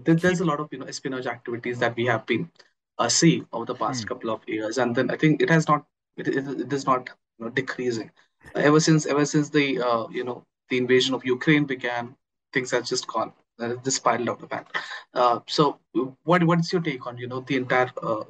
There's 0.05 0.41
a 0.41 0.45
lot 0.45 0.61
of 0.61 0.69
you 0.71 0.79
know 0.79 0.87
espionage 0.87 1.27
activities 1.27 1.79
that 1.79 1.97
we 1.97 2.07
have 2.07 2.27
been 2.27 2.51
uh, 2.99 3.09
see 3.09 3.43
over 3.53 3.65
the 3.65 3.75
past 3.75 4.03
hmm. 4.03 4.09
couple 4.09 4.31
of 4.31 4.41
years, 4.47 4.79
and 4.79 4.95
then 4.95 5.11
I 5.11 5.17
think 5.17 5.43
it 5.43 5.51
has 5.51 5.69
not 5.69 5.85
it, 6.17 6.29
it, 6.29 6.61
it 6.61 6.73
is 6.73 6.87
not 6.87 7.09
you 7.39 7.45
know, 7.45 7.51
decreasing. 7.51 8.11
Ever 8.55 8.81
since 8.81 9.07
ever 9.07 9.25
since 9.25 9.51
the 9.51 9.81
uh, 9.81 10.09
you 10.11 10.25
know 10.25 10.45
the 10.69 10.79
invasion 10.79 11.15
of 11.15 11.25
Ukraine 11.25 11.65
began, 11.65 12.17
things 12.53 12.71
have 12.71 12.85
just 12.85 13.07
gone 13.07 13.33
uh, 13.59 13.75
just 13.85 13.99
spiraled 13.99 14.29
out 14.29 14.43
of 14.43 14.51
hand. 14.51 14.67
Uh, 15.15 15.41
so 15.47 15.79
what 16.25 16.43
what 16.45 16.61
is 16.61 16.73
your 16.73 16.83
take 16.83 17.07
on 17.07 17.19
you 17.19 17.29
know 17.29 17.41
the 17.41 17.57
entire 17.57 17.91
uh, 18.03 18.25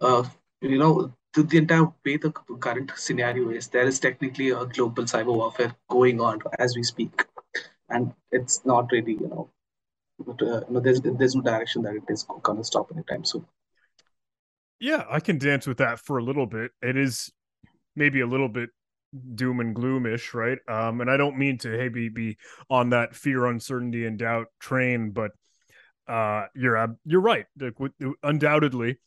uh, 0.00 0.24
you 0.60 0.78
know 0.78 1.12
the, 1.34 1.42
the 1.42 1.58
entire 1.58 1.84
way 2.04 2.16
the 2.16 2.30
current 2.30 2.92
scenario 2.96 3.50
is? 3.50 3.68
There 3.68 3.86
is 3.86 4.00
technically 4.00 4.50
a 4.50 4.64
global 4.66 5.04
cyber 5.04 5.34
warfare 5.34 5.74
going 5.88 6.20
on 6.20 6.40
as 6.58 6.76
we 6.76 6.82
speak, 6.82 7.24
and 7.88 8.12
it's 8.30 8.64
not 8.64 8.90
really 8.92 9.12
you 9.12 9.28
know. 9.28 9.50
But, 10.26 10.42
uh, 10.42 10.60
you 10.66 10.74
know, 10.74 10.80
there's 10.80 11.00
there's 11.00 11.36
no 11.36 11.42
direction 11.42 11.82
that 11.82 11.94
it 11.94 12.02
is 12.08 12.24
going 12.42 12.58
to 12.58 12.64
stop 12.64 12.90
anytime 12.92 13.24
soon. 13.24 13.46
Yeah, 14.80 15.04
I 15.10 15.20
can 15.20 15.38
dance 15.38 15.66
with 15.66 15.78
that 15.78 15.98
for 15.98 16.18
a 16.18 16.22
little 16.22 16.46
bit. 16.46 16.70
It 16.82 16.96
is 16.96 17.32
maybe 17.96 18.20
a 18.20 18.26
little 18.26 18.48
bit 18.48 18.70
doom 19.34 19.60
and 19.60 19.74
gloomish, 19.74 20.34
right? 20.34 20.58
Um, 20.68 21.00
and 21.00 21.10
I 21.10 21.16
don't 21.16 21.38
mean 21.38 21.58
to 21.58 21.70
hey 21.70 21.88
be 21.88 22.08
be 22.08 22.36
on 22.70 22.90
that 22.90 23.14
fear, 23.14 23.46
uncertainty, 23.46 24.06
and 24.06 24.18
doubt 24.18 24.46
train, 24.60 25.10
but 25.10 25.32
uh, 26.06 26.46
you're 26.54 26.96
you're 27.04 27.20
right. 27.20 27.46
Undoubtedly, 28.22 28.98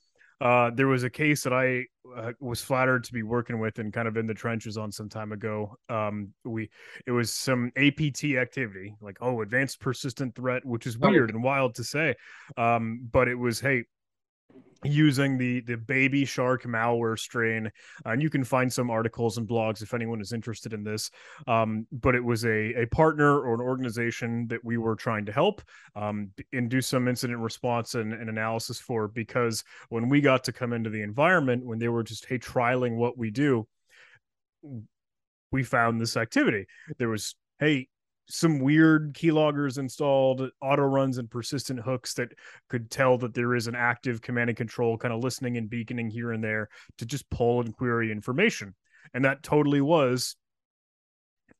uh, 0.42 0.72
there 0.74 0.88
was 0.88 1.04
a 1.04 1.10
case 1.10 1.44
that 1.44 1.54
I 1.54 1.86
uh, 2.16 2.34
was 2.40 2.62
flattered 2.62 3.04
to 3.06 3.14
be 3.14 3.24
working 3.24 3.60
with 3.60 3.80
and 3.80 3.94
kind 3.94 4.08
of 4.08 4.18
in 4.18 4.28
the 4.28 4.34
trenches 4.34 4.78
on 4.78 4.92
some 4.92 5.08
time 5.08 5.32
ago. 5.32 5.76
Um, 5.88 6.34
we 6.44 6.70
it 7.06 7.12
was 7.12 7.34
some 7.34 7.72
APT 7.78 8.24
activity, 8.38 8.96
like 9.02 9.18
oh, 9.22 9.42
advanced 9.42 9.80
persistent 9.80 10.36
threat, 10.36 10.66
which 10.66 10.88
is 10.88 10.98
weird 10.98 11.30
and 11.30 11.44
wild 11.44 11.76
to 11.76 11.84
say, 11.84 12.16
um, 12.58 13.08
but 13.12 13.28
it 13.28 13.36
was 13.36 13.60
hey, 13.60 13.86
using 14.84 15.38
the 15.38 15.62
the 15.62 15.78
baby 15.78 16.26
shark 16.26 16.64
malware 16.64 17.18
strain 17.18 17.72
and 18.06 18.22
you 18.22 18.30
can 18.30 18.44
find 18.44 18.72
some 18.72 18.90
articles 18.90 19.38
and 19.38 19.48
blogs 19.48 19.82
if 19.82 19.94
anyone 19.94 20.20
is 20.20 20.34
interested 20.34 20.74
in 20.74 20.84
this 20.84 21.12
um, 21.48 21.86
but 21.92 22.16
it 22.16 22.24
was 22.24 22.46
a, 22.46 22.74
a 22.82 22.86
partner 22.88 23.40
or 23.40 23.54
an 23.54 23.62
organization 23.62 24.48
that 24.48 24.64
we 24.64 24.78
were 24.78 24.96
trying 24.96 25.26
to 25.26 25.32
help 25.32 25.62
um, 25.96 26.32
and 26.54 26.70
do 26.70 26.82
some 26.82 27.08
incident 27.08 27.40
response 27.40 27.96
and, 27.96 28.14
and, 28.14 28.30
analysis 28.30 28.80
for 28.80 29.08
because 29.08 29.64
when 29.90 30.08
we 30.10 30.22
got 30.22 30.44
to 30.44 30.54
come 30.54 30.74
into 30.74 30.90
the 30.90 31.02
environment 31.02 31.66
when 31.66 31.78
they 31.78 31.90
were 31.90 32.04
just 32.04 32.26
hey 32.26 32.40
trialing 32.40 32.96
what 32.96 33.18
we 33.18 33.30
do 33.30 33.68
we 35.52 35.64
found 35.64 36.00
this 36.00 36.18
activity. 36.18 36.66
There 36.98 37.10
was, 37.10 37.36
hey, 37.60 37.88
some 38.32 38.60
weird 38.60 39.14
keyloggers 39.14 39.78
installed, 39.78 40.50
auto 40.62 40.84
runs 40.84 41.18
and 41.18 41.30
persistent 41.30 41.80
hooks 41.82 42.14
that 42.16 42.32
could 42.70 42.90
tell 42.90 43.18
that 43.20 43.34
there 43.34 43.56
is 43.56 43.68
an 43.68 43.76
active 43.76 44.22
command 44.22 44.50
and 44.50 44.58
control 44.58 44.98
kind 44.98 45.14
of 45.14 45.24
listening 45.24 45.58
and 45.58 45.70
beaconing 45.70 46.10
here 46.10 46.32
and 46.32 46.44
there 46.44 46.70
to 46.98 47.06
just 47.06 47.30
pull 47.30 47.62
and 47.62 47.76
query 47.76 48.12
information. 48.12 48.74
And 49.14 49.26
that 49.26 49.44
totally 49.44 49.82
was 49.82 50.36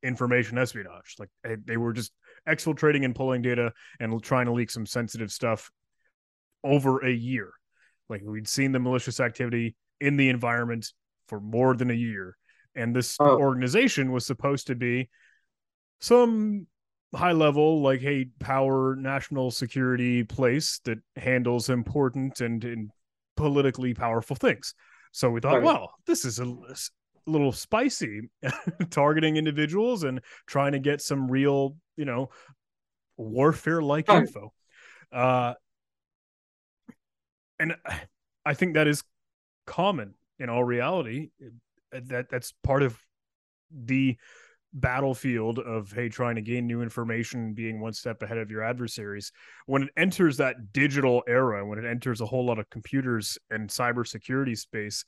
information 0.04 0.58
espionage. 0.58 1.16
Like 1.20 1.30
eh, 1.46 1.58
they 1.64 1.78
were 1.78 1.94
just 1.94 2.12
exfiltrating 2.48 3.06
and 3.06 3.16
pulling 3.16 3.42
data 3.42 3.74
and 4.00 4.22
trying 4.24 4.46
to 4.46 4.54
leak 4.54 4.72
some 4.72 4.86
sensitive 4.86 5.32
stuff 5.32 5.70
over 6.64 7.06
a 7.06 7.12
year. 7.12 7.52
Like 8.10 8.22
we'd 8.24 8.48
seen 8.48 8.72
the 8.72 8.80
malicious 8.80 9.20
activity 9.20 9.76
in 10.00 10.18
the 10.18 10.30
environment 10.30 10.88
for 11.28 11.40
more 11.40 11.76
than 11.76 11.92
a 11.92 11.96
year. 11.96 12.38
And 12.76 12.96
this 12.96 13.18
oh. 13.20 13.38
organization 13.38 14.12
was 14.12 14.26
supposed 14.26 14.68
to 14.68 14.76
be 14.76 15.10
some 16.02 16.68
high 17.16 17.32
level, 17.32 17.82
like, 17.82 18.02
hey, 18.02 18.28
power, 18.40 18.96
national 18.96 19.52
security 19.52 20.24
place 20.24 20.80
that 20.86 21.00
handles 21.16 21.70
important 21.70 22.42
and, 22.42 22.64
and 22.64 22.92
politically 23.36 23.94
powerful 23.94 24.36
things. 24.36 24.74
So 25.12 25.30
we 25.30 25.42
thought, 25.42 25.56
right. 25.56 25.64
well, 25.64 25.94
this 26.06 26.26
is 26.26 26.40
a, 26.40 26.46
a 26.46 26.76
little 27.28 27.52
spicy, 27.52 28.30
targeting 28.90 29.38
individuals 29.38 30.04
and 30.04 30.22
trying 30.48 30.72
to 30.72 30.80
get 30.80 31.02
some 31.02 31.30
real, 31.30 31.76
you 31.98 32.06
know, 32.06 32.30
warfare 33.18 33.82
like 33.82 34.08
right. 34.08 34.24
info. 34.24 34.54
Uh, 35.12 35.54
and 37.60 37.76
I 38.46 38.54
think 38.54 38.74
that 38.74 38.88
is 38.88 39.04
common 39.68 40.16
in 40.40 40.50
all 40.50 40.64
reality. 40.64 41.30
That 41.92 42.30
that's 42.30 42.54
part 42.64 42.82
of 42.82 42.98
the 43.70 44.18
battlefield 44.74 45.60
of 45.60 45.92
hey 45.92 46.08
trying 46.08 46.36
to 46.36 46.42
gain 46.42 46.66
new 46.66 46.82
information 46.82 47.54
being 47.54 47.82
one 47.82 47.92
step 47.92 48.24
ahead 48.24 48.38
of 48.38 48.50
your 48.50 48.64
adversaries 48.64 49.34
when 49.66 49.84
it 49.84 49.90
enters 49.98 50.38
that 50.38 50.72
digital 50.72 51.24
era 51.28 51.66
when 51.66 51.78
it 51.78 51.86
enters 51.86 52.22
a 52.22 52.26
whole 52.26 52.46
lot 52.46 52.58
of 52.58 52.70
computers 52.70 53.38
and 53.50 53.70
cybersecurity 53.70 54.58
space 54.58 55.04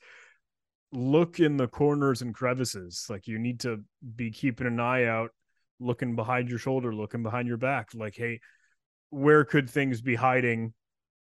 look 0.94 1.40
in 1.40 1.58
the 1.58 1.68
corners 1.68 2.22
and 2.22 2.36
crevices. 2.36 3.08
Like 3.10 3.28
you 3.28 3.40
need 3.40 3.62
to 3.62 3.84
be 4.16 4.32
keeping 4.32 4.68
an 4.68 4.80
eye 4.80 5.06
out 5.06 5.32
looking 5.80 6.16
behind 6.16 6.50
your 6.50 6.60
shoulder 6.60 6.94
looking 6.94 7.24
behind 7.24 7.48
your 7.48 7.58
back. 7.58 7.90
Like 7.94 8.16
hey 8.16 8.40
where 9.10 9.46
could 9.46 9.70
things 9.70 10.02
be 10.02 10.16
hiding 10.16 10.74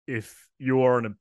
if 0.06 0.48
you 0.58 0.82
are 0.82 0.98
in 0.98 1.06
a 1.06 1.14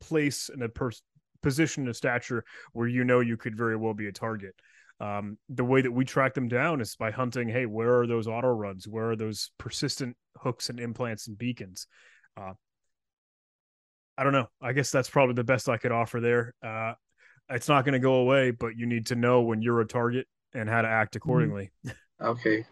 place 0.00 0.50
in 0.52 0.62
a 0.62 0.68
pers- 0.68 1.02
position 1.42 1.88
of 1.88 1.96
stature 1.96 2.44
where 2.72 2.88
you 2.88 3.04
know 3.04 3.20
you 3.20 3.36
could 3.36 3.56
very 3.56 3.76
well 3.76 3.94
be 3.94 4.08
a 4.08 4.12
target 4.12 4.54
um, 5.00 5.38
the 5.48 5.64
way 5.64 5.82
that 5.82 5.92
we 5.92 6.04
track 6.04 6.34
them 6.34 6.48
down 6.48 6.80
is 6.80 6.96
by 6.96 7.10
hunting 7.10 7.48
hey 7.48 7.66
where 7.66 8.00
are 8.00 8.06
those 8.06 8.26
auto 8.26 8.48
runs? 8.48 8.88
Where 8.88 9.10
are 9.10 9.16
those 9.16 9.50
persistent 9.58 10.16
hooks 10.38 10.70
and 10.70 10.80
implants 10.80 11.28
and 11.28 11.36
beacons? 11.36 11.86
Uh, 12.36 12.52
i 14.18 14.24
don't 14.24 14.32
know. 14.32 14.46
I 14.62 14.72
guess 14.72 14.90
that's 14.90 15.10
probably 15.10 15.34
the 15.34 15.44
best 15.44 15.68
i 15.68 15.76
could 15.76 15.92
offer 15.92 16.20
there. 16.20 16.54
Uh, 16.62 16.94
it's 17.50 17.68
not 17.68 17.84
going 17.84 17.92
to 17.92 17.98
go 17.98 18.14
away 18.14 18.50
but 18.50 18.76
you 18.76 18.86
need 18.86 19.06
to 19.06 19.14
know 19.14 19.42
when 19.42 19.62
you're 19.62 19.80
a 19.80 19.86
target 19.86 20.26
and 20.54 20.68
how 20.68 20.82
to 20.82 20.88
act 20.88 21.12
mm-hmm. 21.12 21.28
accordingly. 21.28 21.70
Okay. 22.20 22.64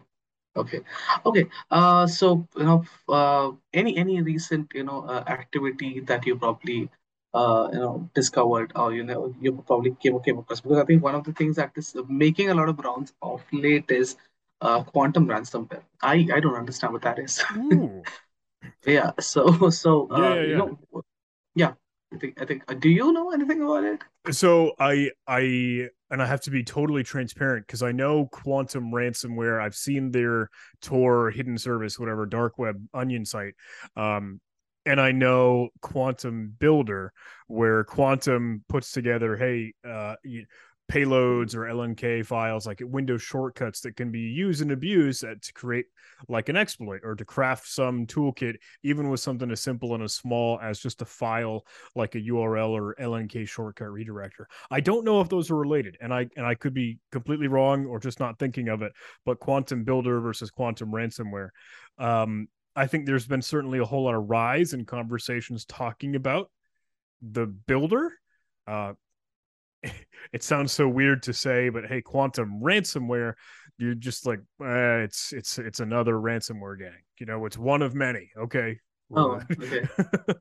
Okay. 0.57 0.79
Okay. 1.25 1.45
Uh 1.69 2.07
so 2.07 2.47
you 2.57 2.63
know 2.63 2.83
uh 3.07 3.51
any 3.73 3.95
any 3.95 4.21
recent 4.21 4.71
you 4.73 4.83
know 4.83 5.03
uh, 5.03 5.23
activity 5.27 5.99
that 5.99 6.25
you 6.25 6.35
probably 6.35 6.89
uh, 7.35 7.69
you 7.73 7.79
know 7.79 8.09
discovered 8.15 8.71
or 8.75 8.93
you 8.93 9.03
know 9.03 9.33
you 9.41 9.51
probably 9.67 9.95
came, 10.01 10.17
came 10.21 10.37
across 10.37 10.61
because 10.61 10.77
I 10.77 10.85
think 10.85 11.03
one 11.03 11.15
of 11.15 11.23
the 11.25 11.33
things 11.33 11.57
that 11.57 11.71
is 11.75 11.95
making 12.07 12.49
a 12.49 12.55
lot 12.55 12.69
of 12.69 12.79
rounds 12.79 13.13
of 13.21 13.43
late 13.51 13.91
is 13.91 14.15
uh, 14.61 14.83
quantum 14.83 15.27
ransomware. 15.27 15.83
I 16.01 16.27
I 16.33 16.39
don't 16.39 16.55
understand 16.55 16.93
what 16.93 17.01
that 17.01 17.19
is. 17.19 17.43
yeah. 18.85 19.11
So 19.19 19.69
so 19.69 20.07
uh, 20.11 20.17
yeah, 20.17 20.29
yeah, 20.29 20.35
yeah. 20.35 20.47
you 20.47 20.55
know 20.55 21.03
yeah. 21.55 21.73
I 22.13 22.17
think 22.17 22.41
I 22.41 22.45
think 22.45 22.63
uh, 22.69 22.75
do 22.75 22.89
you 22.89 23.11
know 23.11 23.31
anything 23.31 23.61
about 23.61 23.83
it? 23.83 24.01
So 24.31 24.73
I 24.79 25.09
I 25.27 25.89
and 26.09 26.21
I 26.21 26.25
have 26.25 26.41
to 26.41 26.51
be 26.51 26.63
totally 26.63 27.03
transparent 27.03 27.67
because 27.67 27.83
I 27.83 27.91
know 27.91 28.27
quantum 28.31 28.91
ransomware. 28.91 29.61
I've 29.61 29.75
seen 29.75 30.11
their 30.11 30.49
Tor 30.81 31.31
hidden 31.31 31.57
service, 31.57 31.99
whatever 31.99 32.25
dark 32.25 32.57
web 32.57 32.81
onion 32.93 33.25
site. 33.25 33.55
Um, 33.97 34.39
and 34.85 35.01
I 35.01 35.11
know 35.11 35.69
Quantum 35.81 36.55
Builder, 36.59 37.11
where 37.47 37.83
Quantum 37.83 38.63
puts 38.69 38.91
together, 38.91 39.35
hey, 39.35 39.73
uh, 39.87 40.15
payloads 40.91 41.55
or 41.55 41.61
LNK 41.61 42.25
files, 42.25 42.67
like 42.67 42.81
Windows 42.83 43.21
shortcuts 43.21 43.81
that 43.81 43.95
can 43.95 44.11
be 44.11 44.19
used 44.19 44.61
and 44.61 44.71
abused 44.71 45.21
to 45.21 45.53
create 45.53 45.85
like 46.27 46.49
an 46.49 46.55
exploit 46.55 47.01
or 47.03 47.15
to 47.15 47.25
craft 47.25 47.67
some 47.67 48.05
toolkit, 48.05 48.55
even 48.83 49.09
with 49.09 49.19
something 49.19 49.49
as 49.51 49.61
simple 49.61 49.95
and 49.95 50.03
as 50.03 50.13
small 50.13 50.59
as 50.61 50.79
just 50.79 51.01
a 51.01 51.05
file 51.05 51.65
like 51.95 52.15
a 52.15 52.21
URL 52.21 52.69
or 52.69 52.95
LNK 52.99 53.47
shortcut 53.47 53.87
redirector. 53.87 54.45
I 54.69 54.79
don't 54.79 55.05
know 55.05 55.21
if 55.21 55.29
those 55.29 55.49
are 55.49 55.55
related, 55.55 55.97
and 56.01 56.13
I 56.13 56.27
and 56.37 56.45
I 56.45 56.55
could 56.55 56.73
be 56.73 56.99
completely 57.11 57.47
wrong 57.47 57.85
or 57.85 57.99
just 57.99 58.19
not 58.19 58.37
thinking 58.39 58.69
of 58.69 58.81
it. 58.81 58.93
But 59.25 59.39
Quantum 59.39 59.83
Builder 59.83 60.19
versus 60.21 60.51
Quantum 60.51 60.91
Ransomware. 60.91 61.49
Um, 61.97 62.47
I 62.75 62.87
think 62.87 63.05
there's 63.05 63.27
been 63.27 63.41
certainly 63.41 63.79
a 63.79 63.85
whole 63.85 64.03
lot 64.03 64.15
of 64.15 64.29
rise 64.29 64.73
in 64.73 64.85
conversations 64.85 65.65
talking 65.65 66.15
about 66.15 66.51
the 67.21 67.45
builder. 67.45 68.11
Uh, 68.67 68.93
it 70.33 70.43
sounds 70.43 70.71
so 70.71 70.87
weird 70.87 71.23
to 71.23 71.33
say, 71.33 71.69
but 71.69 71.85
hey, 71.85 72.01
quantum 72.01 72.61
ransomware, 72.61 73.33
you're 73.77 73.95
just 73.95 74.25
like, 74.25 74.39
eh, 74.61 74.97
it's 75.03 75.33
it's 75.33 75.57
it's 75.57 75.79
another 75.79 76.15
ransomware 76.15 76.77
gang. 76.79 77.03
You 77.19 77.25
know, 77.25 77.45
it's 77.45 77.57
one 77.57 77.81
of 77.81 77.95
many. 77.95 78.31
Okay. 78.37 78.79
Oh, 79.15 79.39
okay. 79.51 79.87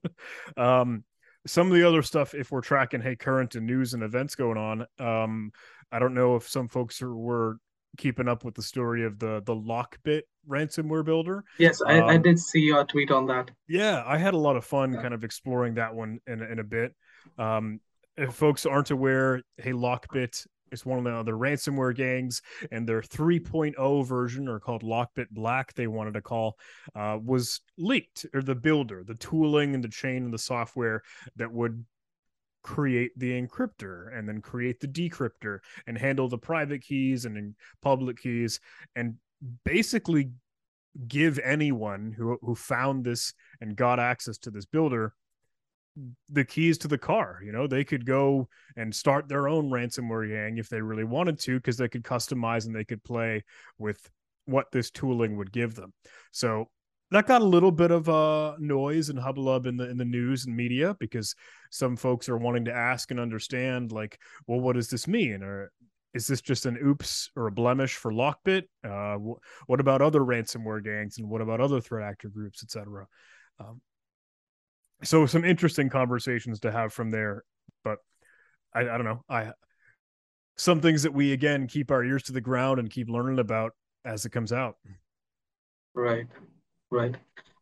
um, 0.57 1.05
some 1.47 1.66
of 1.66 1.75
the 1.75 1.87
other 1.87 2.03
stuff, 2.03 2.35
if 2.35 2.51
we're 2.51 2.62
tracking, 2.62 3.03
hey, 3.03 3.16
current 3.16 3.55
and 3.55 3.66
news 3.66 3.92
and 3.92 4.03
events 4.03 4.35
going 4.35 4.57
on, 4.57 4.87
um, 4.99 5.53
I 5.92 5.99
don't 5.99 6.14
know 6.14 6.37
if 6.37 6.49
some 6.49 6.68
folks 6.68 7.03
are, 7.03 7.14
were 7.14 7.59
keeping 7.99 8.29
up 8.29 8.44
with 8.44 8.55
the 8.55 8.62
story 8.62 9.05
of 9.05 9.18
the 9.18 9.42
the 9.44 9.55
Lockbit 9.55 10.23
ransomware 10.48 11.04
builder. 11.04 11.44
Yes, 11.59 11.80
I, 11.83 11.98
um, 11.98 12.09
I 12.09 12.16
did 12.16 12.38
see 12.38 12.61
your 12.61 12.85
tweet 12.85 13.11
on 13.11 13.26
that. 13.26 13.50
Yeah, 13.68 14.02
I 14.07 14.18
had 14.18 14.35
a 14.35 14.38
lot 14.38 14.57
of 14.57 14.64
fun 14.64 14.92
yeah. 14.92 15.02
kind 15.02 15.14
of 15.14 15.24
exploring 15.24 15.74
that 15.74 15.94
one 15.94 16.20
in 16.26 16.42
in 16.42 16.59
a 16.59 16.64
bit. 16.64 16.94
Um, 17.38 17.80
if 18.16 18.35
folks 18.35 18.64
aren't 18.66 18.90
aware, 18.90 19.42
hey, 19.57 19.72
Lockbit 19.72 20.46
is 20.70 20.85
one 20.85 20.98
of 20.98 21.04
the 21.04 21.12
other 21.12 21.35
ransomware 21.35 21.94
gangs, 21.94 22.42
and 22.70 22.88
their 22.88 23.00
3.0 23.00 24.07
version, 24.07 24.48
or 24.48 24.61
called 24.61 24.83
Lockbit 24.83 25.30
Black, 25.30 25.74
they 25.74 25.87
wanted 25.87 26.14
to 26.14 26.20
call, 26.20 26.59
uh, 26.94 27.18
was 27.22 27.61
leaked, 27.78 28.26
or 28.35 28.42
the 28.42 28.54
builder, 28.54 29.02
the 29.04 29.14
tooling 29.14 29.74
and 29.74 29.83
the 29.83 29.88
chain 29.88 30.24
and 30.24 30.35
the 30.35 30.38
software 30.38 31.02
that 31.37 31.50
would 31.50 31.85
create 32.64 33.12
the 33.18 33.30
encryptor 33.30 34.16
and 34.16 34.26
then 34.26 34.40
create 34.40 34.80
the 34.80 34.88
decryptor 34.88 35.59
and 35.87 35.98
handle 35.98 36.28
the 36.28 36.38
private 36.38 36.80
keys 36.80 37.26
and 37.26 37.54
public 37.83 38.18
keys 38.18 38.59
and 38.96 39.14
basically 39.64 40.30
give 41.09 41.38
anyone 41.42 42.14
who 42.16 42.38
who 42.42 42.54
found 42.54 43.04
this 43.04 43.35
and 43.61 43.76
got 43.76 43.98
access 43.98 44.38
to 44.38 44.50
this 44.50 44.64
builder 44.64 45.14
the 46.28 46.44
keys 46.44 46.78
to 46.78 46.88
the 46.88 46.98
car. 46.98 47.40
You 47.44 47.52
know 47.52 47.66
they 47.66 47.85
could 47.85 48.04
go 48.04 48.48
and 48.76 48.94
start 48.94 49.28
their 49.28 49.48
own 49.48 49.70
ransomware 49.70 50.28
gang 50.28 50.59
if 50.59 50.68
they 50.68 50.80
really 50.80 51.04
wanted 51.04 51.38
to 51.40 51.57
because 51.57 51.76
they 51.76 51.88
could 51.88 52.02
customize 52.02 52.66
and 52.66 52.74
they 52.74 52.85
could 52.85 53.04
play 53.04 53.44
with 53.78 53.98
what 54.46 54.70
this 54.72 54.90
tooling 54.90 55.37
would 55.37 55.52
give 55.52 55.74
them. 55.74 55.92
So 56.33 56.68
that 57.11 57.26
got 57.26 57.42
a 57.42 57.44
little 57.44 57.70
bit 57.70 57.90
of 57.90 58.09
uh, 58.09 58.57
noise 58.59 59.09
and 59.09 59.18
hubbub 59.18 59.66
in 59.66 59.76
the 59.76 59.88
in 59.88 59.96
the 59.96 60.04
news 60.04 60.46
and 60.46 60.57
media 60.57 60.96
because 60.98 61.35
some 61.70 61.96
folks 61.96 62.28
are 62.28 62.38
wanting 62.38 62.64
to 62.64 62.74
ask 62.74 63.11
and 63.11 63.20
understand 63.20 63.92
like 63.92 64.18
well 64.46 64.61
what 64.61 64.74
does 64.74 64.88
this 64.88 65.07
mean? 65.07 65.42
Or 65.42 65.70
is 66.14 66.27
this 66.27 66.40
just 66.40 66.64
an 66.64 66.79
oops 66.85 67.31
or 67.37 67.48
a 67.48 67.53
blemish 67.53 67.96
for 67.96 68.12
lockbit? 68.12 68.62
Uh, 68.85 69.16
wh- 69.18 69.68
what 69.68 69.81
about 69.81 70.00
other 70.00 70.20
ransomware 70.20 70.83
gangs 70.83 71.18
and 71.18 71.29
what 71.29 71.40
about 71.40 71.61
other 71.61 71.81
threat 71.81 72.09
actor 72.09 72.29
groups 72.29 72.62
etc 72.62 73.07
um, 73.61 73.81
so 75.03 75.27
some 75.27 75.44
interesting 75.44 75.88
conversations 75.88 76.61
to 76.61 76.72
have 76.72 76.92
from 76.92 77.11
there 77.11 77.44
but 77.83 77.98
I, 78.74 78.81
I 78.81 78.85
don't 78.85 79.05
know. 79.05 79.24
I 79.29 79.53
some 80.57 80.81
things 80.81 81.03
that 81.03 81.14
we 81.14 81.33
again 81.33 81.66
keep 81.66 81.90
our 81.90 82.05
ears 82.05 82.24
to 82.24 82.33
the 82.33 82.40
ground 82.40 82.79
and 82.79 82.90
keep 82.90 83.09
learning 83.09 83.38
about 83.38 83.72
as 84.05 84.24
it 84.24 84.31
comes 84.31 84.53
out. 84.53 84.77
Right. 85.94 86.27
Right. 86.90 87.14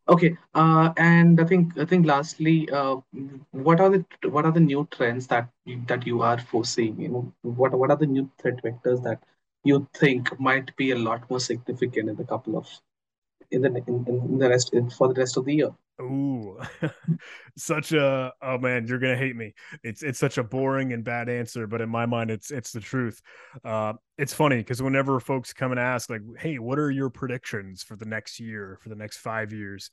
Okay. 0.07 0.37
Uh, 0.53 0.93
and 0.97 1.39
I 1.39 1.45
think 1.45 1.77
I 1.77 1.85
think 1.85 2.05
lastly, 2.05 2.69
uh, 2.69 2.97
what 3.51 3.79
are 3.79 3.89
the 3.89 4.05
what 4.29 4.45
are 4.45 4.51
the 4.51 4.59
new 4.59 4.85
trends 4.91 5.27
that 5.27 5.49
you, 5.65 5.81
that 5.87 6.05
you 6.05 6.21
are 6.21 6.37
foreseeing? 6.39 6.99
You 6.99 7.09
know, 7.09 7.33
what 7.41 7.71
what 7.73 7.89
are 7.91 7.97
the 7.97 8.05
new 8.05 8.29
threat 8.41 8.61
vectors 8.63 9.01
that 9.03 9.23
you 9.63 9.87
think 9.93 10.37
might 10.39 10.75
be 10.75 10.91
a 10.91 10.97
lot 10.97 11.29
more 11.29 11.39
significant 11.39 12.09
in 12.09 12.15
the 12.17 12.25
couple 12.25 12.57
of 12.57 12.67
in 13.51 13.61
the 13.63 13.69
in, 13.87 14.05
in 14.07 14.37
the 14.39 14.49
rest 14.49 14.73
in, 14.73 14.89
for 14.89 15.07
the 15.13 15.19
rest 15.19 15.37
of 15.37 15.45
the 15.45 15.55
year? 15.55 15.71
Ooh, 16.01 16.59
such 17.57 17.91
a 17.91 18.33
oh 18.41 18.57
man, 18.57 18.87
you're 18.87 18.97
gonna 18.97 19.15
hate 19.15 19.35
me. 19.35 19.53
It's 19.83 20.01
it's 20.01 20.17
such 20.17 20.39
a 20.39 20.43
boring 20.43 20.91
and 20.91 21.03
bad 21.03 21.29
answer, 21.29 21.67
but 21.67 21.81
in 21.81 21.89
my 21.89 22.07
mind, 22.07 22.31
it's 22.31 22.49
it's 22.49 22.71
the 22.71 22.79
truth. 22.79 23.21
Uh, 23.63 23.93
it's 24.17 24.33
funny 24.33 24.57
because 24.57 24.81
whenever 24.81 25.19
folks 25.19 25.53
come 25.53 25.69
and 25.71 25.79
ask, 25.79 26.09
like, 26.09 26.21
"Hey, 26.39 26.57
what 26.57 26.79
are 26.79 26.89
your 26.89 27.11
predictions 27.11 27.83
for 27.83 27.95
the 27.95 28.05
next 28.05 28.39
year, 28.39 28.79
for 28.81 28.89
the 28.89 28.95
next 28.95 29.17
five 29.17 29.53
years?" 29.53 29.91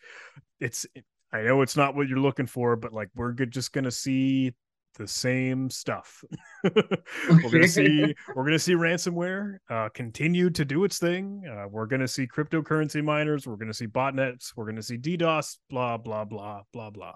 It's 0.58 0.86
I 1.32 1.42
know 1.42 1.62
it's 1.62 1.76
not 1.76 1.94
what 1.94 2.08
you're 2.08 2.18
looking 2.18 2.46
for, 2.46 2.76
but 2.76 2.92
like 2.94 3.10
we're 3.14 3.32
good, 3.32 3.50
just 3.50 3.72
gonna 3.72 3.90
see 3.90 4.54
the 4.96 5.06
same 5.06 5.70
stuff. 5.70 6.22
we're 6.64 7.50
gonna 7.50 7.68
see 7.68 8.14
we're 8.34 8.44
gonna 8.44 8.58
see 8.58 8.74
ransomware 8.74 9.58
uh, 9.68 9.88
continue 9.90 10.50
to 10.50 10.64
do 10.64 10.84
its 10.84 10.98
thing. 10.98 11.42
Uh, 11.50 11.66
we're 11.68 11.86
gonna 11.86 12.08
see 12.08 12.26
cryptocurrency 12.26 13.02
miners. 13.02 13.46
We're 13.46 13.56
gonna 13.56 13.74
see 13.74 13.86
botnets. 13.86 14.52
We're 14.56 14.66
gonna 14.66 14.82
see 14.82 14.98
DDoS. 14.98 15.58
Blah 15.68 15.98
blah 15.98 16.24
blah 16.24 16.62
blah 16.72 16.90
blah. 16.90 17.14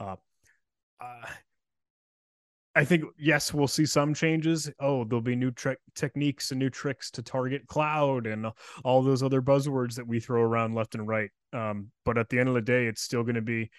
Uh, 0.00 0.16
uh 1.00 1.26
I 2.74 2.84
think 2.84 3.04
yes, 3.18 3.52
we'll 3.52 3.68
see 3.68 3.84
some 3.84 4.14
changes. 4.14 4.70
Oh, 4.80 5.04
there'll 5.04 5.20
be 5.20 5.36
new 5.36 5.50
tre- 5.50 5.76
techniques 5.94 6.52
and 6.52 6.58
new 6.58 6.70
tricks 6.70 7.10
to 7.12 7.22
target 7.22 7.66
cloud 7.66 8.26
and 8.26 8.46
all 8.82 9.02
those 9.02 9.22
other 9.22 9.42
buzzwords 9.42 9.96
that 9.96 10.06
we 10.06 10.20
throw 10.20 10.40
around 10.40 10.74
left 10.74 10.94
and 10.94 11.06
right. 11.06 11.30
Um, 11.52 11.88
but 12.06 12.16
at 12.16 12.30
the 12.30 12.38
end 12.38 12.48
of 12.48 12.54
the 12.54 12.62
day, 12.62 12.86
it's 12.86 13.02
still 13.02 13.24
going 13.24 13.34
to 13.34 13.42
be 13.42 13.70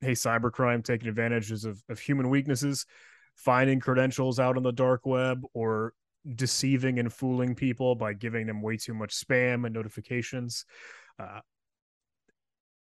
hey, 0.00 0.12
cybercrime 0.12 0.84
taking 0.84 1.08
advantages 1.08 1.64
of, 1.64 1.82
of 1.88 1.98
human 1.98 2.28
weaknesses, 2.30 2.86
finding 3.34 3.80
credentials 3.80 4.38
out 4.38 4.56
on 4.56 4.62
the 4.62 4.72
dark 4.72 5.06
web, 5.06 5.42
or 5.54 5.92
deceiving 6.34 6.98
and 6.98 7.12
fooling 7.12 7.54
people 7.54 7.94
by 7.94 8.12
giving 8.12 8.46
them 8.46 8.60
way 8.60 8.76
too 8.76 8.94
much 8.94 9.14
spam 9.14 9.64
and 9.64 9.74
notifications. 9.74 10.64
Uh, 11.18 11.40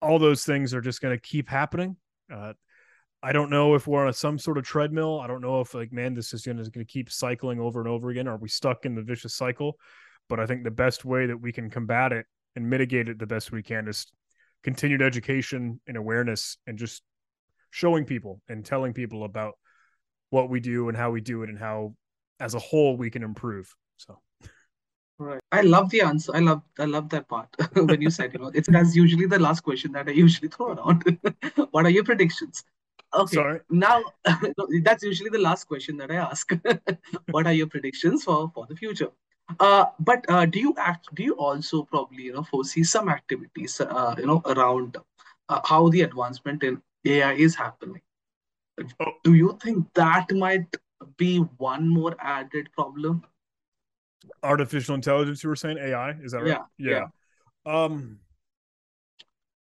all 0.03 0.19
those 0.19 0.45
things 0.45 0.73
are 0.75 0.81
just 0.81 1.01
going 1.01 1.17
to 1.17 1.21
keep 1.21 1.49
happening. 1.49 1.97
Uh, 2.33 2.53
I 3.23 3.33
don't 3.33 3.51
know 3.51 3.75
if 3.75 3.87
we're 3.87 4.03
on 4.03 4.09
a, 4.09 4.13
some 4.13 4.39
sort 4.39 4.57
of 4.57 4.65
treadmill. 4.65 5.21
I 5.21 5.27
don't 5.27 5.43
know 5.43 5.61
if 5.61 5.75
like, 5.75 5.93
man, 5.93 6.15
this 6.15 6.33
is 6.33 6.43
going 6.43 6.65
to 6.65 6.85
keep 6.85 7.11
cycling 7.11 7.61
over 7.61 7.81
and 7.81 7.89
over 7.89 8.11
again. 8.11 8.27
Are 8.29 8.39
we 8.39 8.49
stuck 8.49 8.87
in 8.87 8.95
the 8.95 9.03
vicious 9.03 9.35
cycle? 9.35 9.79
But 10.29 10.41
I 10.41 10.47
think 10.47 10.65
the 10.65 10.71
best 10.71 11.05
way 11.05 11.27
that 11.27 11.37
we 11.37 11.53
can 11.53 11.69
combat 11.69 12.13
it 12.13 12.25
and 12.57 12.69
mitigate 12.69 13.09
it 13.09 13.19
the 13.19 13.27
best 13.27 13.53
we 13.53 13.63
can 13.63 13.89
is 13.89 14.07
continued 14.63 15.03
education 15.03 15.81
and 15.87 15.97
awareness 15.97 16.59
and 16.67 16.79
just 16.79 17.03
showing 17.71 18.05
people 18.05 18.41
and 18.49 18.65
telling 18.65 18.93
people 18.93 19.25
about 19.25 19.55
what 20.31 20.49
we 20.49 20.61
do 20.61 20.89
and 20.89 20.97
how 20.97 21.11
we 21.11 21.21
do 21.21 21.43
it 21.43 21.49
and 21.49 21.59
how 21.59 21.95
as 22.39 22.55
a 22.55 22.59
whole 22.59 22.97
we 22.97 23.11
can 23.11 23.23
improve. 23.23 23.75
So. 23.97 24.19
Right. 25.19 25.41
I 25.53 25.61
love 25.61 25.91
the 25.91 26.01
answer. 26.01 26.35
I 26.35 26.39
love 26.39 26.63
i 26.79 26.87
love 26.87 27.11
that 27.11 27.29
part 27.29 27.49
when 27.75 28.01
you 28.01 28.09
said 28.09 28.33
you 28.33 28.39
know 28.39 28.51
it's 28.55 28.71
that's 28.71 28.97
usually 28.97 29.27
the 29.27 29.39
last 29.39 29.61
question 29.61 29.93
that 29.93 30.09
i 30.09 30.13
usually 30.13 30.49
throw 30.49 30.73
around. 30.73 31.19
What 31.73 31.85
are 31.85 31.91
your 31.91 32.05
predictions? 32.05 32.65
Okay. 33.13 33.35
Sorry. 33.35 33.61
now 33.69 34.03
that's 34.83 35.03
usually 35.03 35.29
the 35.29 35.39
last 35.39 35.65
question 35.65 35.99
that 35.99 36.11
i 36.11 36.17
ask. 36.17 36.51
What 37.31 37.47
are 37.47 37.53
your 37.53 37.67
predictions 37.67 38.25
for 38.25 38.51
for 38.55 38.67
the 38.67 38.77
future 38.77 39.11
uh, 39.59 39.87
but 39.99 40.25
uh, 40.29 40.47
do 40.47 40.61
you 40.61 40.75
act? 40.79 41.09
Do 41.15 41.23
you 41.23 41.35
also 41.35 41.83
probably 41.83 42.25
you 42.25 42.33
know 42.33 42.43
foresee 42.43 42.85
some 42.85 43.09
activities 43.09 43.81
uh, 43.81 44.15
you 44.19 44.27
know 44.27 44.43
around 44.47 44.97
uh, 45.49 45.61
how 45.65 45.89
the 45.89 46.03
advancement 46.03 46.63
in 46.63 46.81
AI 47.05 47.33
is 47.33 47.55
happening? 47.55 48.03
Oh. 49.01 49.13
Do 49.25 49.35
you 49.35 49.59
think 49.63 49.93
that 49.95 50.33
might 50.33 50.75
be 51.17 51.39
one 51.59 51.89
more 51.89 52.17
added 52.21 52.71
problem? 52.73 53.25
Artificial 54.43 54.95
intelligence, 54.95 55.43
you 55.43 55.49
were 55.49 55.57
saying 55.57 55.79
AI, 55.79 56.13
is 56.23 56.33
that 56.33 56.43
right? 56.43 56.61
Yeah. 56.79 56.91
Yeah. 56.91 57.07
yeah. 57.67 57.85
Um, 57.85 58.21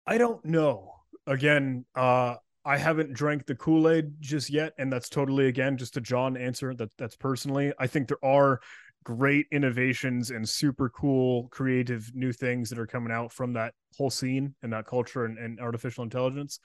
I 0.07 0.17
don't 0.17 0.43
know. 0.45 0.93
Again, 1.27 1.85
uh, 1.95 2.35
I 2.63 2.77
haven't 2.77 3.13
drank 3.13 3.45
the 3.45 3.55
Kool 3.55 3.89
Aid 3.89 4.13
just 4.19 4.49
yet, 4.49 4.73
and 4.77 4.91
that's 4.91 5.09
totally 5.09 5.47
again 5.47 5.77
just 5.77 5.97
a 5.97 6.01
John 6.01 6.35
answer. 6.35 6.73
That 6.73 6.89
that's 6.97 7.15
personally. 7.15 7.73
I 7.77 7.85
think 7.87 8.07
there 8.07 8.23
are 8.23 8.59
great 9.05 9.45
innovations 9.51 10.31
and 10.31 10.47
super 10.49 10.89
cool 10.89 11.47
creative 11.49 12.11
new 12.15 12.33
things 12.33 12.69
that 12.69 12.79
are 12.79 12.87
coming 12.87 13.13
out 13.13 13.31
from 13.31 13.53
that 13.53 13.73
whole 13.95 14.09
scene 14.09 14.53
and 14.63 14.73
that 14.73 14.87
culture 14.87 15.25
and, 15.25 15.37
and 15.37 15.59
artificial 15.59 16.03
intelligence. 16.03 16.59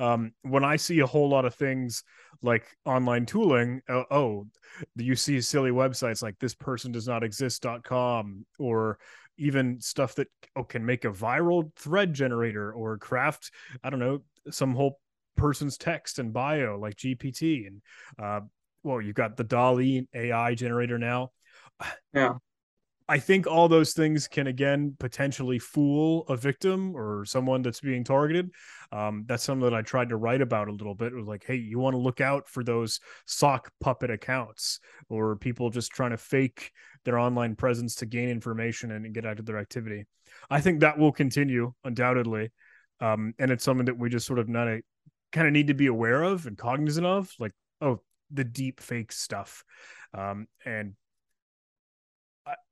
Um, 0.00 0.32
when 0.42 0.64
i 0.64 0.74
see 0.76 0.98
a 0.98 1.06
whole 1.06 1.28
lot 1.28 1.44
of 1.44 1.54
things 1.54 2.02
like 2.42 2.66
online 2.84 3.26
tooling 3.26 3.80
uh, 3.88 4.02
oh 4.10 4.46
you 4.96 5.14
see 5.14 5.40
silly 5.40 5.70
websites 5.70 6.20
like 6.20 6.36
this 6.40 6.54
person 6.54 6.90
does 6.90 7.06
not 7.06 7.22
exist.com 7.22 8.44
or 8.58 8.98
even 9.38 9.80
stuff 9.80 10.16
that 10.16 10.26
oh, 10.56 10.64
can 10.64 10.84
make 10.84 11.04
a 11.04 11.10
viral 11.10 11.72
thread 11.76 12.12
generator 12.12 12.72
or 12.72 12.98
craft 12.98 13.52
i 13.84 13.90
don't 13.90 14.00
know 14.00 14.20
some 14.50 14.74
whole 14.74 14.98
person's 15.36 15.78
text 15.78 16.18
and 16.18 16.32
bio 16.32 16.76
like 16.76 16.96
gpt 16.96 17.68
and 17.68 17.80
uh, 18.20 18.40
well 18.82 19.00
you've 19.00 19.14
got 19.14 19.36
the 19.36 19.44
DALL-E 19.44 20.08
ai 20.12 20.54
generator 20.54 20.98
now 20.98 21.30
yeah. 22.12 22.34
I 23.06 23.18
think 23.18 23.46
all 23.46 23.68
those 23.68 23.92
things 23.92 24.26
can 24.26 24.46
again 24.46 24.96
potentially 24.98 25.58
fool 25.58 26.24
a 26.28 26.38
victim 26.38 26.96
or 26.96 27.26
someone 27.26 27.60
that's 27.60 27.80
being 27.80 28.02
targeted. 28.02 28.50
Um, 28.92 29.24
that's 29.26 29.42
something 29.42 29.68
that 29.68 29.74
I 29.74 29.82
tried 29.82 30.08
to 30.08 30.16
write 30.16 30.40
about 30.40 30.68
a 30.68 30.72
little 30.72 30.94
bit. 30.94 31.12
It 31.12 31.16
was 31.16 31.26
like, 31.26 31.44
hey, 31.46 31.56
you 31.56 31.78
want 31.78 31.92
to 31.92 31.98
look 31.98 32.22
out 32.22 32.48
for 32.48 32.64
those 32.64 33.00
sock 33.26 33.70
puppet 33.80 34.10
accounts 34.10 34.80
or 35.10 35.36
people 35.36 35.68
just 35.68 35.92
trying 35.92 36.12
to 36.12 36.16
fake 36.16 36.70
their 37.04 37.18
online 37.18 37.56
presence 37.56 37.96
to 37.96 38.06
gain 38.06 38.30
information 38.30 38.90
and 38.90 39.12
get 39.12 39.26
out 39.26 39.38
of 39.38 39.44
their 39.44 39.58
activity. 39.58 40.06
I 40.48 40.62
think 40.62 40.80
that 40.80 40.98
will 40.98 41.12
continue 41.12 41.74
undoubtedly, 41.84 42.52
um, 43.00 43.34
and 43.38 43.50
it's 43.50 43.64
something 43.64 43.84
that 43.84 43.98
we 43.98 44.08
just 44.08 44.26
sort 44.26 44.38
of 44.38 44.48
not 44.48 44.80
kind 45.30 45.46
of 45.46 45.52
need 45.52 45.66
to 45.66 45.74
be 45.74 45.88
aware 45.88 46.22
of 46.22 46.46
and 46.46 46.56
cognizant 46.56 47.06
of, 47.06 47.30
like 47.38 47.52
oh, 47.82 48.00
the 48.30 48.44
deep 48.44 48.80
fake 48.80 49.12
stuff, 49.12 49.62
um, 50.14 50.46
and 50.64 50.94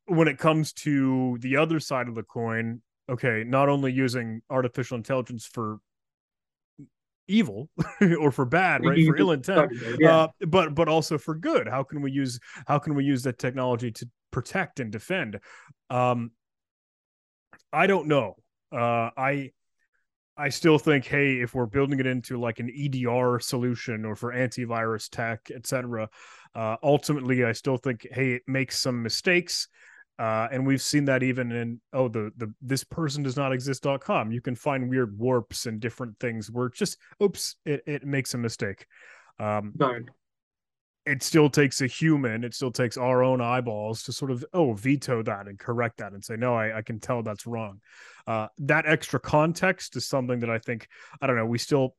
when 0.07 0.29
it 0.29 0.39
comes 0.39 0.73
to 0.73 1.39
the 1.41 1.57
other 1.57 1.81
side 1.81 2.09
of 2.09 2.15
the 2.15 2.23
coin, 2.23 2.83
okay, 3.09 3.45
not 3.47 3.69
only 3.69 3.93
using 3.93 4.43
artificial 4.51 4.97
intelligence 4.97 5.47
for 5.47 5.79
evil 7.29 7.69
or 8.21 8.31
for 8.33 8.45
bad 8.45 8.85
right 8.85 9.07
for 9.07 9.17
ill 9.17 9.31
intent 9.33 9.71
yeah. 10.01 10.23
uh, 10.23 10.29
but 10.49 10.75
but 10.75 10.89
also 10.89 11.19
for 11.19 11.35
good. 11.35 11.69
How 11.69 11.83
can 11.83 12.03
we 12.03 12.11
use 12.11 12.39
how 12.67 12.79
can 12.79 12.95
we 12.95 13.05
use 13.05 13.23
that 13.23 13.39
technology 13.39 13.91
to 13.93 14.09
protect 14.31 14.81
and 14.81 14.91
defend? 14.91 15.39
Um 15.89 16.33
i 17.73 17.87
don't 17.87 18.09
know. 18.09 18.37
Uh 18.73 19.11
i 19.17 19.51
i 20.37 20.49
still 20.49 20.79
think 20.79 21.05
hey 21.05 21.41
if 21.41 21.55
we're 21.55 21.67
building 21.67 22.01
it 22.01 22.07
into 22.07 22.41
like 22.41 22.59
an 22.59 22.69
edr 22.69 23.41
solution 23.43 24.05
or 24.05 24.17
for 24.17 24.33
antivirus 24.33 25.09
tech 25.11 25.51
etc 25.55 26.09
uh 26.55 26.77
ultimately 26.83 27.45
i 27.45 27.53
still 27.53 27.77
think 27.77 28.07
hey 28.11 28.33
it 28.33 28.43
makes 28.47 28.79
some 28.79 29.03
mistakes 29.03 29.69
uh, 30.19 30.49
and 30.51 30.67
we've 30.67 30.83
seen 30.83 31.07
that 31.07 31.23
even 31.23 31.51
in 31.53 31.81
oh 31.93 32.09
the 32.09 32.31
the 32.37 32.53
this 32.61 32.85
person 32.85 33.23
does 33.23 33.37
not 33.37 33.53
exist.com 33.53 34.31
you 34.31 34.41
can 34.41 34.55
find 34.55 34.89
weird 34.89 35.19
warps 35.19 35.67
and 35.67 35.81
different 35.81 36.19
things 36.19 36.51
where 36.51 36.69
just 36.69 36.99
oops 37.23 37.57
it, 37.65 37.83
it 37.87 38.05
makes 38.05 38.35
a 38.35 38.39
mistake. 38.39 38.87
Um 39.39 39.73
it 41.05 41.21
still 41.23 41.51
takes 41.51 41.81
a 41.81 41.87
human 41.87 42.45
it 42.45 42.55
still 42.55 42.71
takes 42.71 42.97
our 42.97 43.25
own 43.25 43.41
eyeballs 43.41 44.05
to 44.05 44.13
sort 44.13 44.31
of 44.31 44.45
oh 44.53 44.73
veto 44.73 45.21
that 45.21 45.49
and 45.49 45.59
correct 45.59 45.97
that 45.97 46.13
and 46.13 46.25
say 46.25 46.37
no 46.37 46.55
i, 46.55 46.79
I 46.79 46.83
can 46.83 47.01
tell 47.01 47.23
that's 47.23 47.47
wrong. 47.47 47.81
Uh, 48.25 48.47
that 48.59 48.87
extra 48.87 49.19
context 49.19 49.97
is 49.97 50.07
something 50.07 50.39
that 50.41 50.51
i 50.51 50.59
think 50.59 50.87
i 51.21 51.27
don't 51.27 51.35
know 51.35 51.47
we 51.47 51.59
still 51.59 51.97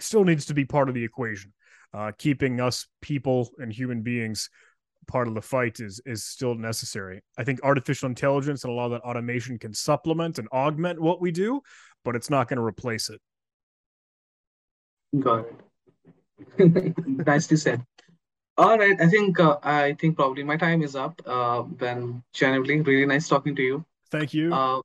still 0.00 0.24
needs 0.24 0.46
to 0.46 0.54
be 0.54 0.64
part 0.64 0.88
of 0.88 0.94
the 0.94 1.04
equation. 1.04 1.52
Uh, 1.94 2.12
keeping 2.18 2.60
us 2.60 2.86
people 3.00 3.50
and 3.58 3.72
human 3.72 4.02
beings 4.02 4.50
part 5.06 5.28
of 5.28 5.34
the 5.34 5.42
fight 5.42 5.80
is 5.80 6.00
is 6.06 6.24
still 6.24 6.54
necessary. 6.54 7.22
I 7.38 7.44
think 7.44 7.60
artificial 7.62 8.08
intelligence 8.08 8.64
and 8.64 8.72
a 8.72 8.76
lot 8.76 8.86
of 8.86 8.92
that 8.92 9.02
automation 9.02 9.58
can 9.58 9.74
supplement 9.74 10.38
and 10.38 10.48
augment 10.52 11.00
what 11.00 11.20
we 11.20 11.30
do, 11.30 11.60
but 12.04 12.16
it's 12.16 12.30
not 12.30 12.48
going 12.48 12.58
to 12.58 12.64
replace 12.64 13.10
it. 13.10 13.20
Got 15.18 15.46
it. 16.58 16.96
Nicely 17.26 17.56
said. 17.56 17.84
All 18.58 18.78
right, 18.78 18.98
I 19.00 19.06
think 19.06 19.38
uh, 19.38 19.58
I 19.62 19.94
think 20.00 20.16
probably 20.16 20.42
my 20.42 20.56
time 20.56 20.82
is 20.82 20.96
up. 20.96 21.20
Uh, 21.26 21.62
ben, 21.62 22.22
genuinely, 22.32 22.80
really 22.80 23.06
nice 23.06 23.28
talking 23.28 23.54
to 23.54 23.62
you. 23.62 23.84
Thank 24.10 24.32
you. 24.32 24.52
Uh, 24.52 24.80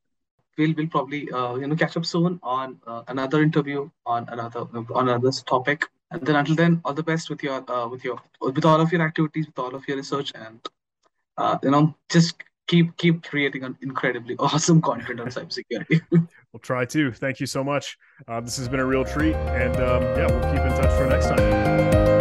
we'll 0.57 0.73
we'll 0.75 0.87
probably 0.87 1.31
uh, 1.31 1.55
you 1.55 1.67
know 1.67 1.75
catch 1.75 1.95
up 1.95 2.05
soon 2.05 2.39
on 2.43 2.79
uh, 2.85 3.03
another 3.07 3.41
interview 3.41 3.89
on 4.05 4.27
another 4.29 4.67
on 4.93 5.07
another 5.07 5.31
topic. 5.45 5.87
And 6.11 6.21
then 6.21 6.35
until 6.35 6.55
then, 6.55 6.81
all 6.83 6.93
the 6.93 7.03
best 7.03 7.29
with 7.29 7.41
your 7.41 7.63
uh, 7.71 7.87
with 7.87 8.03
your 8.03 8.19
with 8.41 8.65
all 8.65 8.81
of 8.81 8.91
your 8.91 9.01
activities, 9.01 9.47
with 9.47 9.57
all 9.57 9.73
of 9.73 9.87
your 9.87 9.97
research, 9.97 10.33
and 10.35 10.59
uh, 11.37 11.57
you 11.63 11.71
know 11.71 11.95
just 12.09 12.43
keep 12.67 12.95
keep 12.97 13.23
creating 13.23 13.63
an 13.63 13.77
incredibly 13.81 14.35
awesome 14.39 14.81
content 14.81 15.19
on 15.19 15.27
cybersecurity. 15.27 16.01
we'll 16.11 16.59
try 16.61 16.85
to. 16.85 17.11
Thank 17.11 17.39
you 17.39 17.45
so 17.45 17.63
much. 17.63 17.97
Uh, 18.27 18.41
this 18.41 18.57
has 18.57 18.67
been 18.67 18.81
a 18.81 18.85
real 18.85 19.05
treat, 19.05 19.35
and 19.35 19.75
um, 19.77 20.03
yeah, 20.03 20.27
we'll 20.27 20.53
keep 20.53 20.61
in 20.61 20.81
touch 20.81 20.97
for 20.97 21.07
next 21.07 21.27
time. 21.27 22.20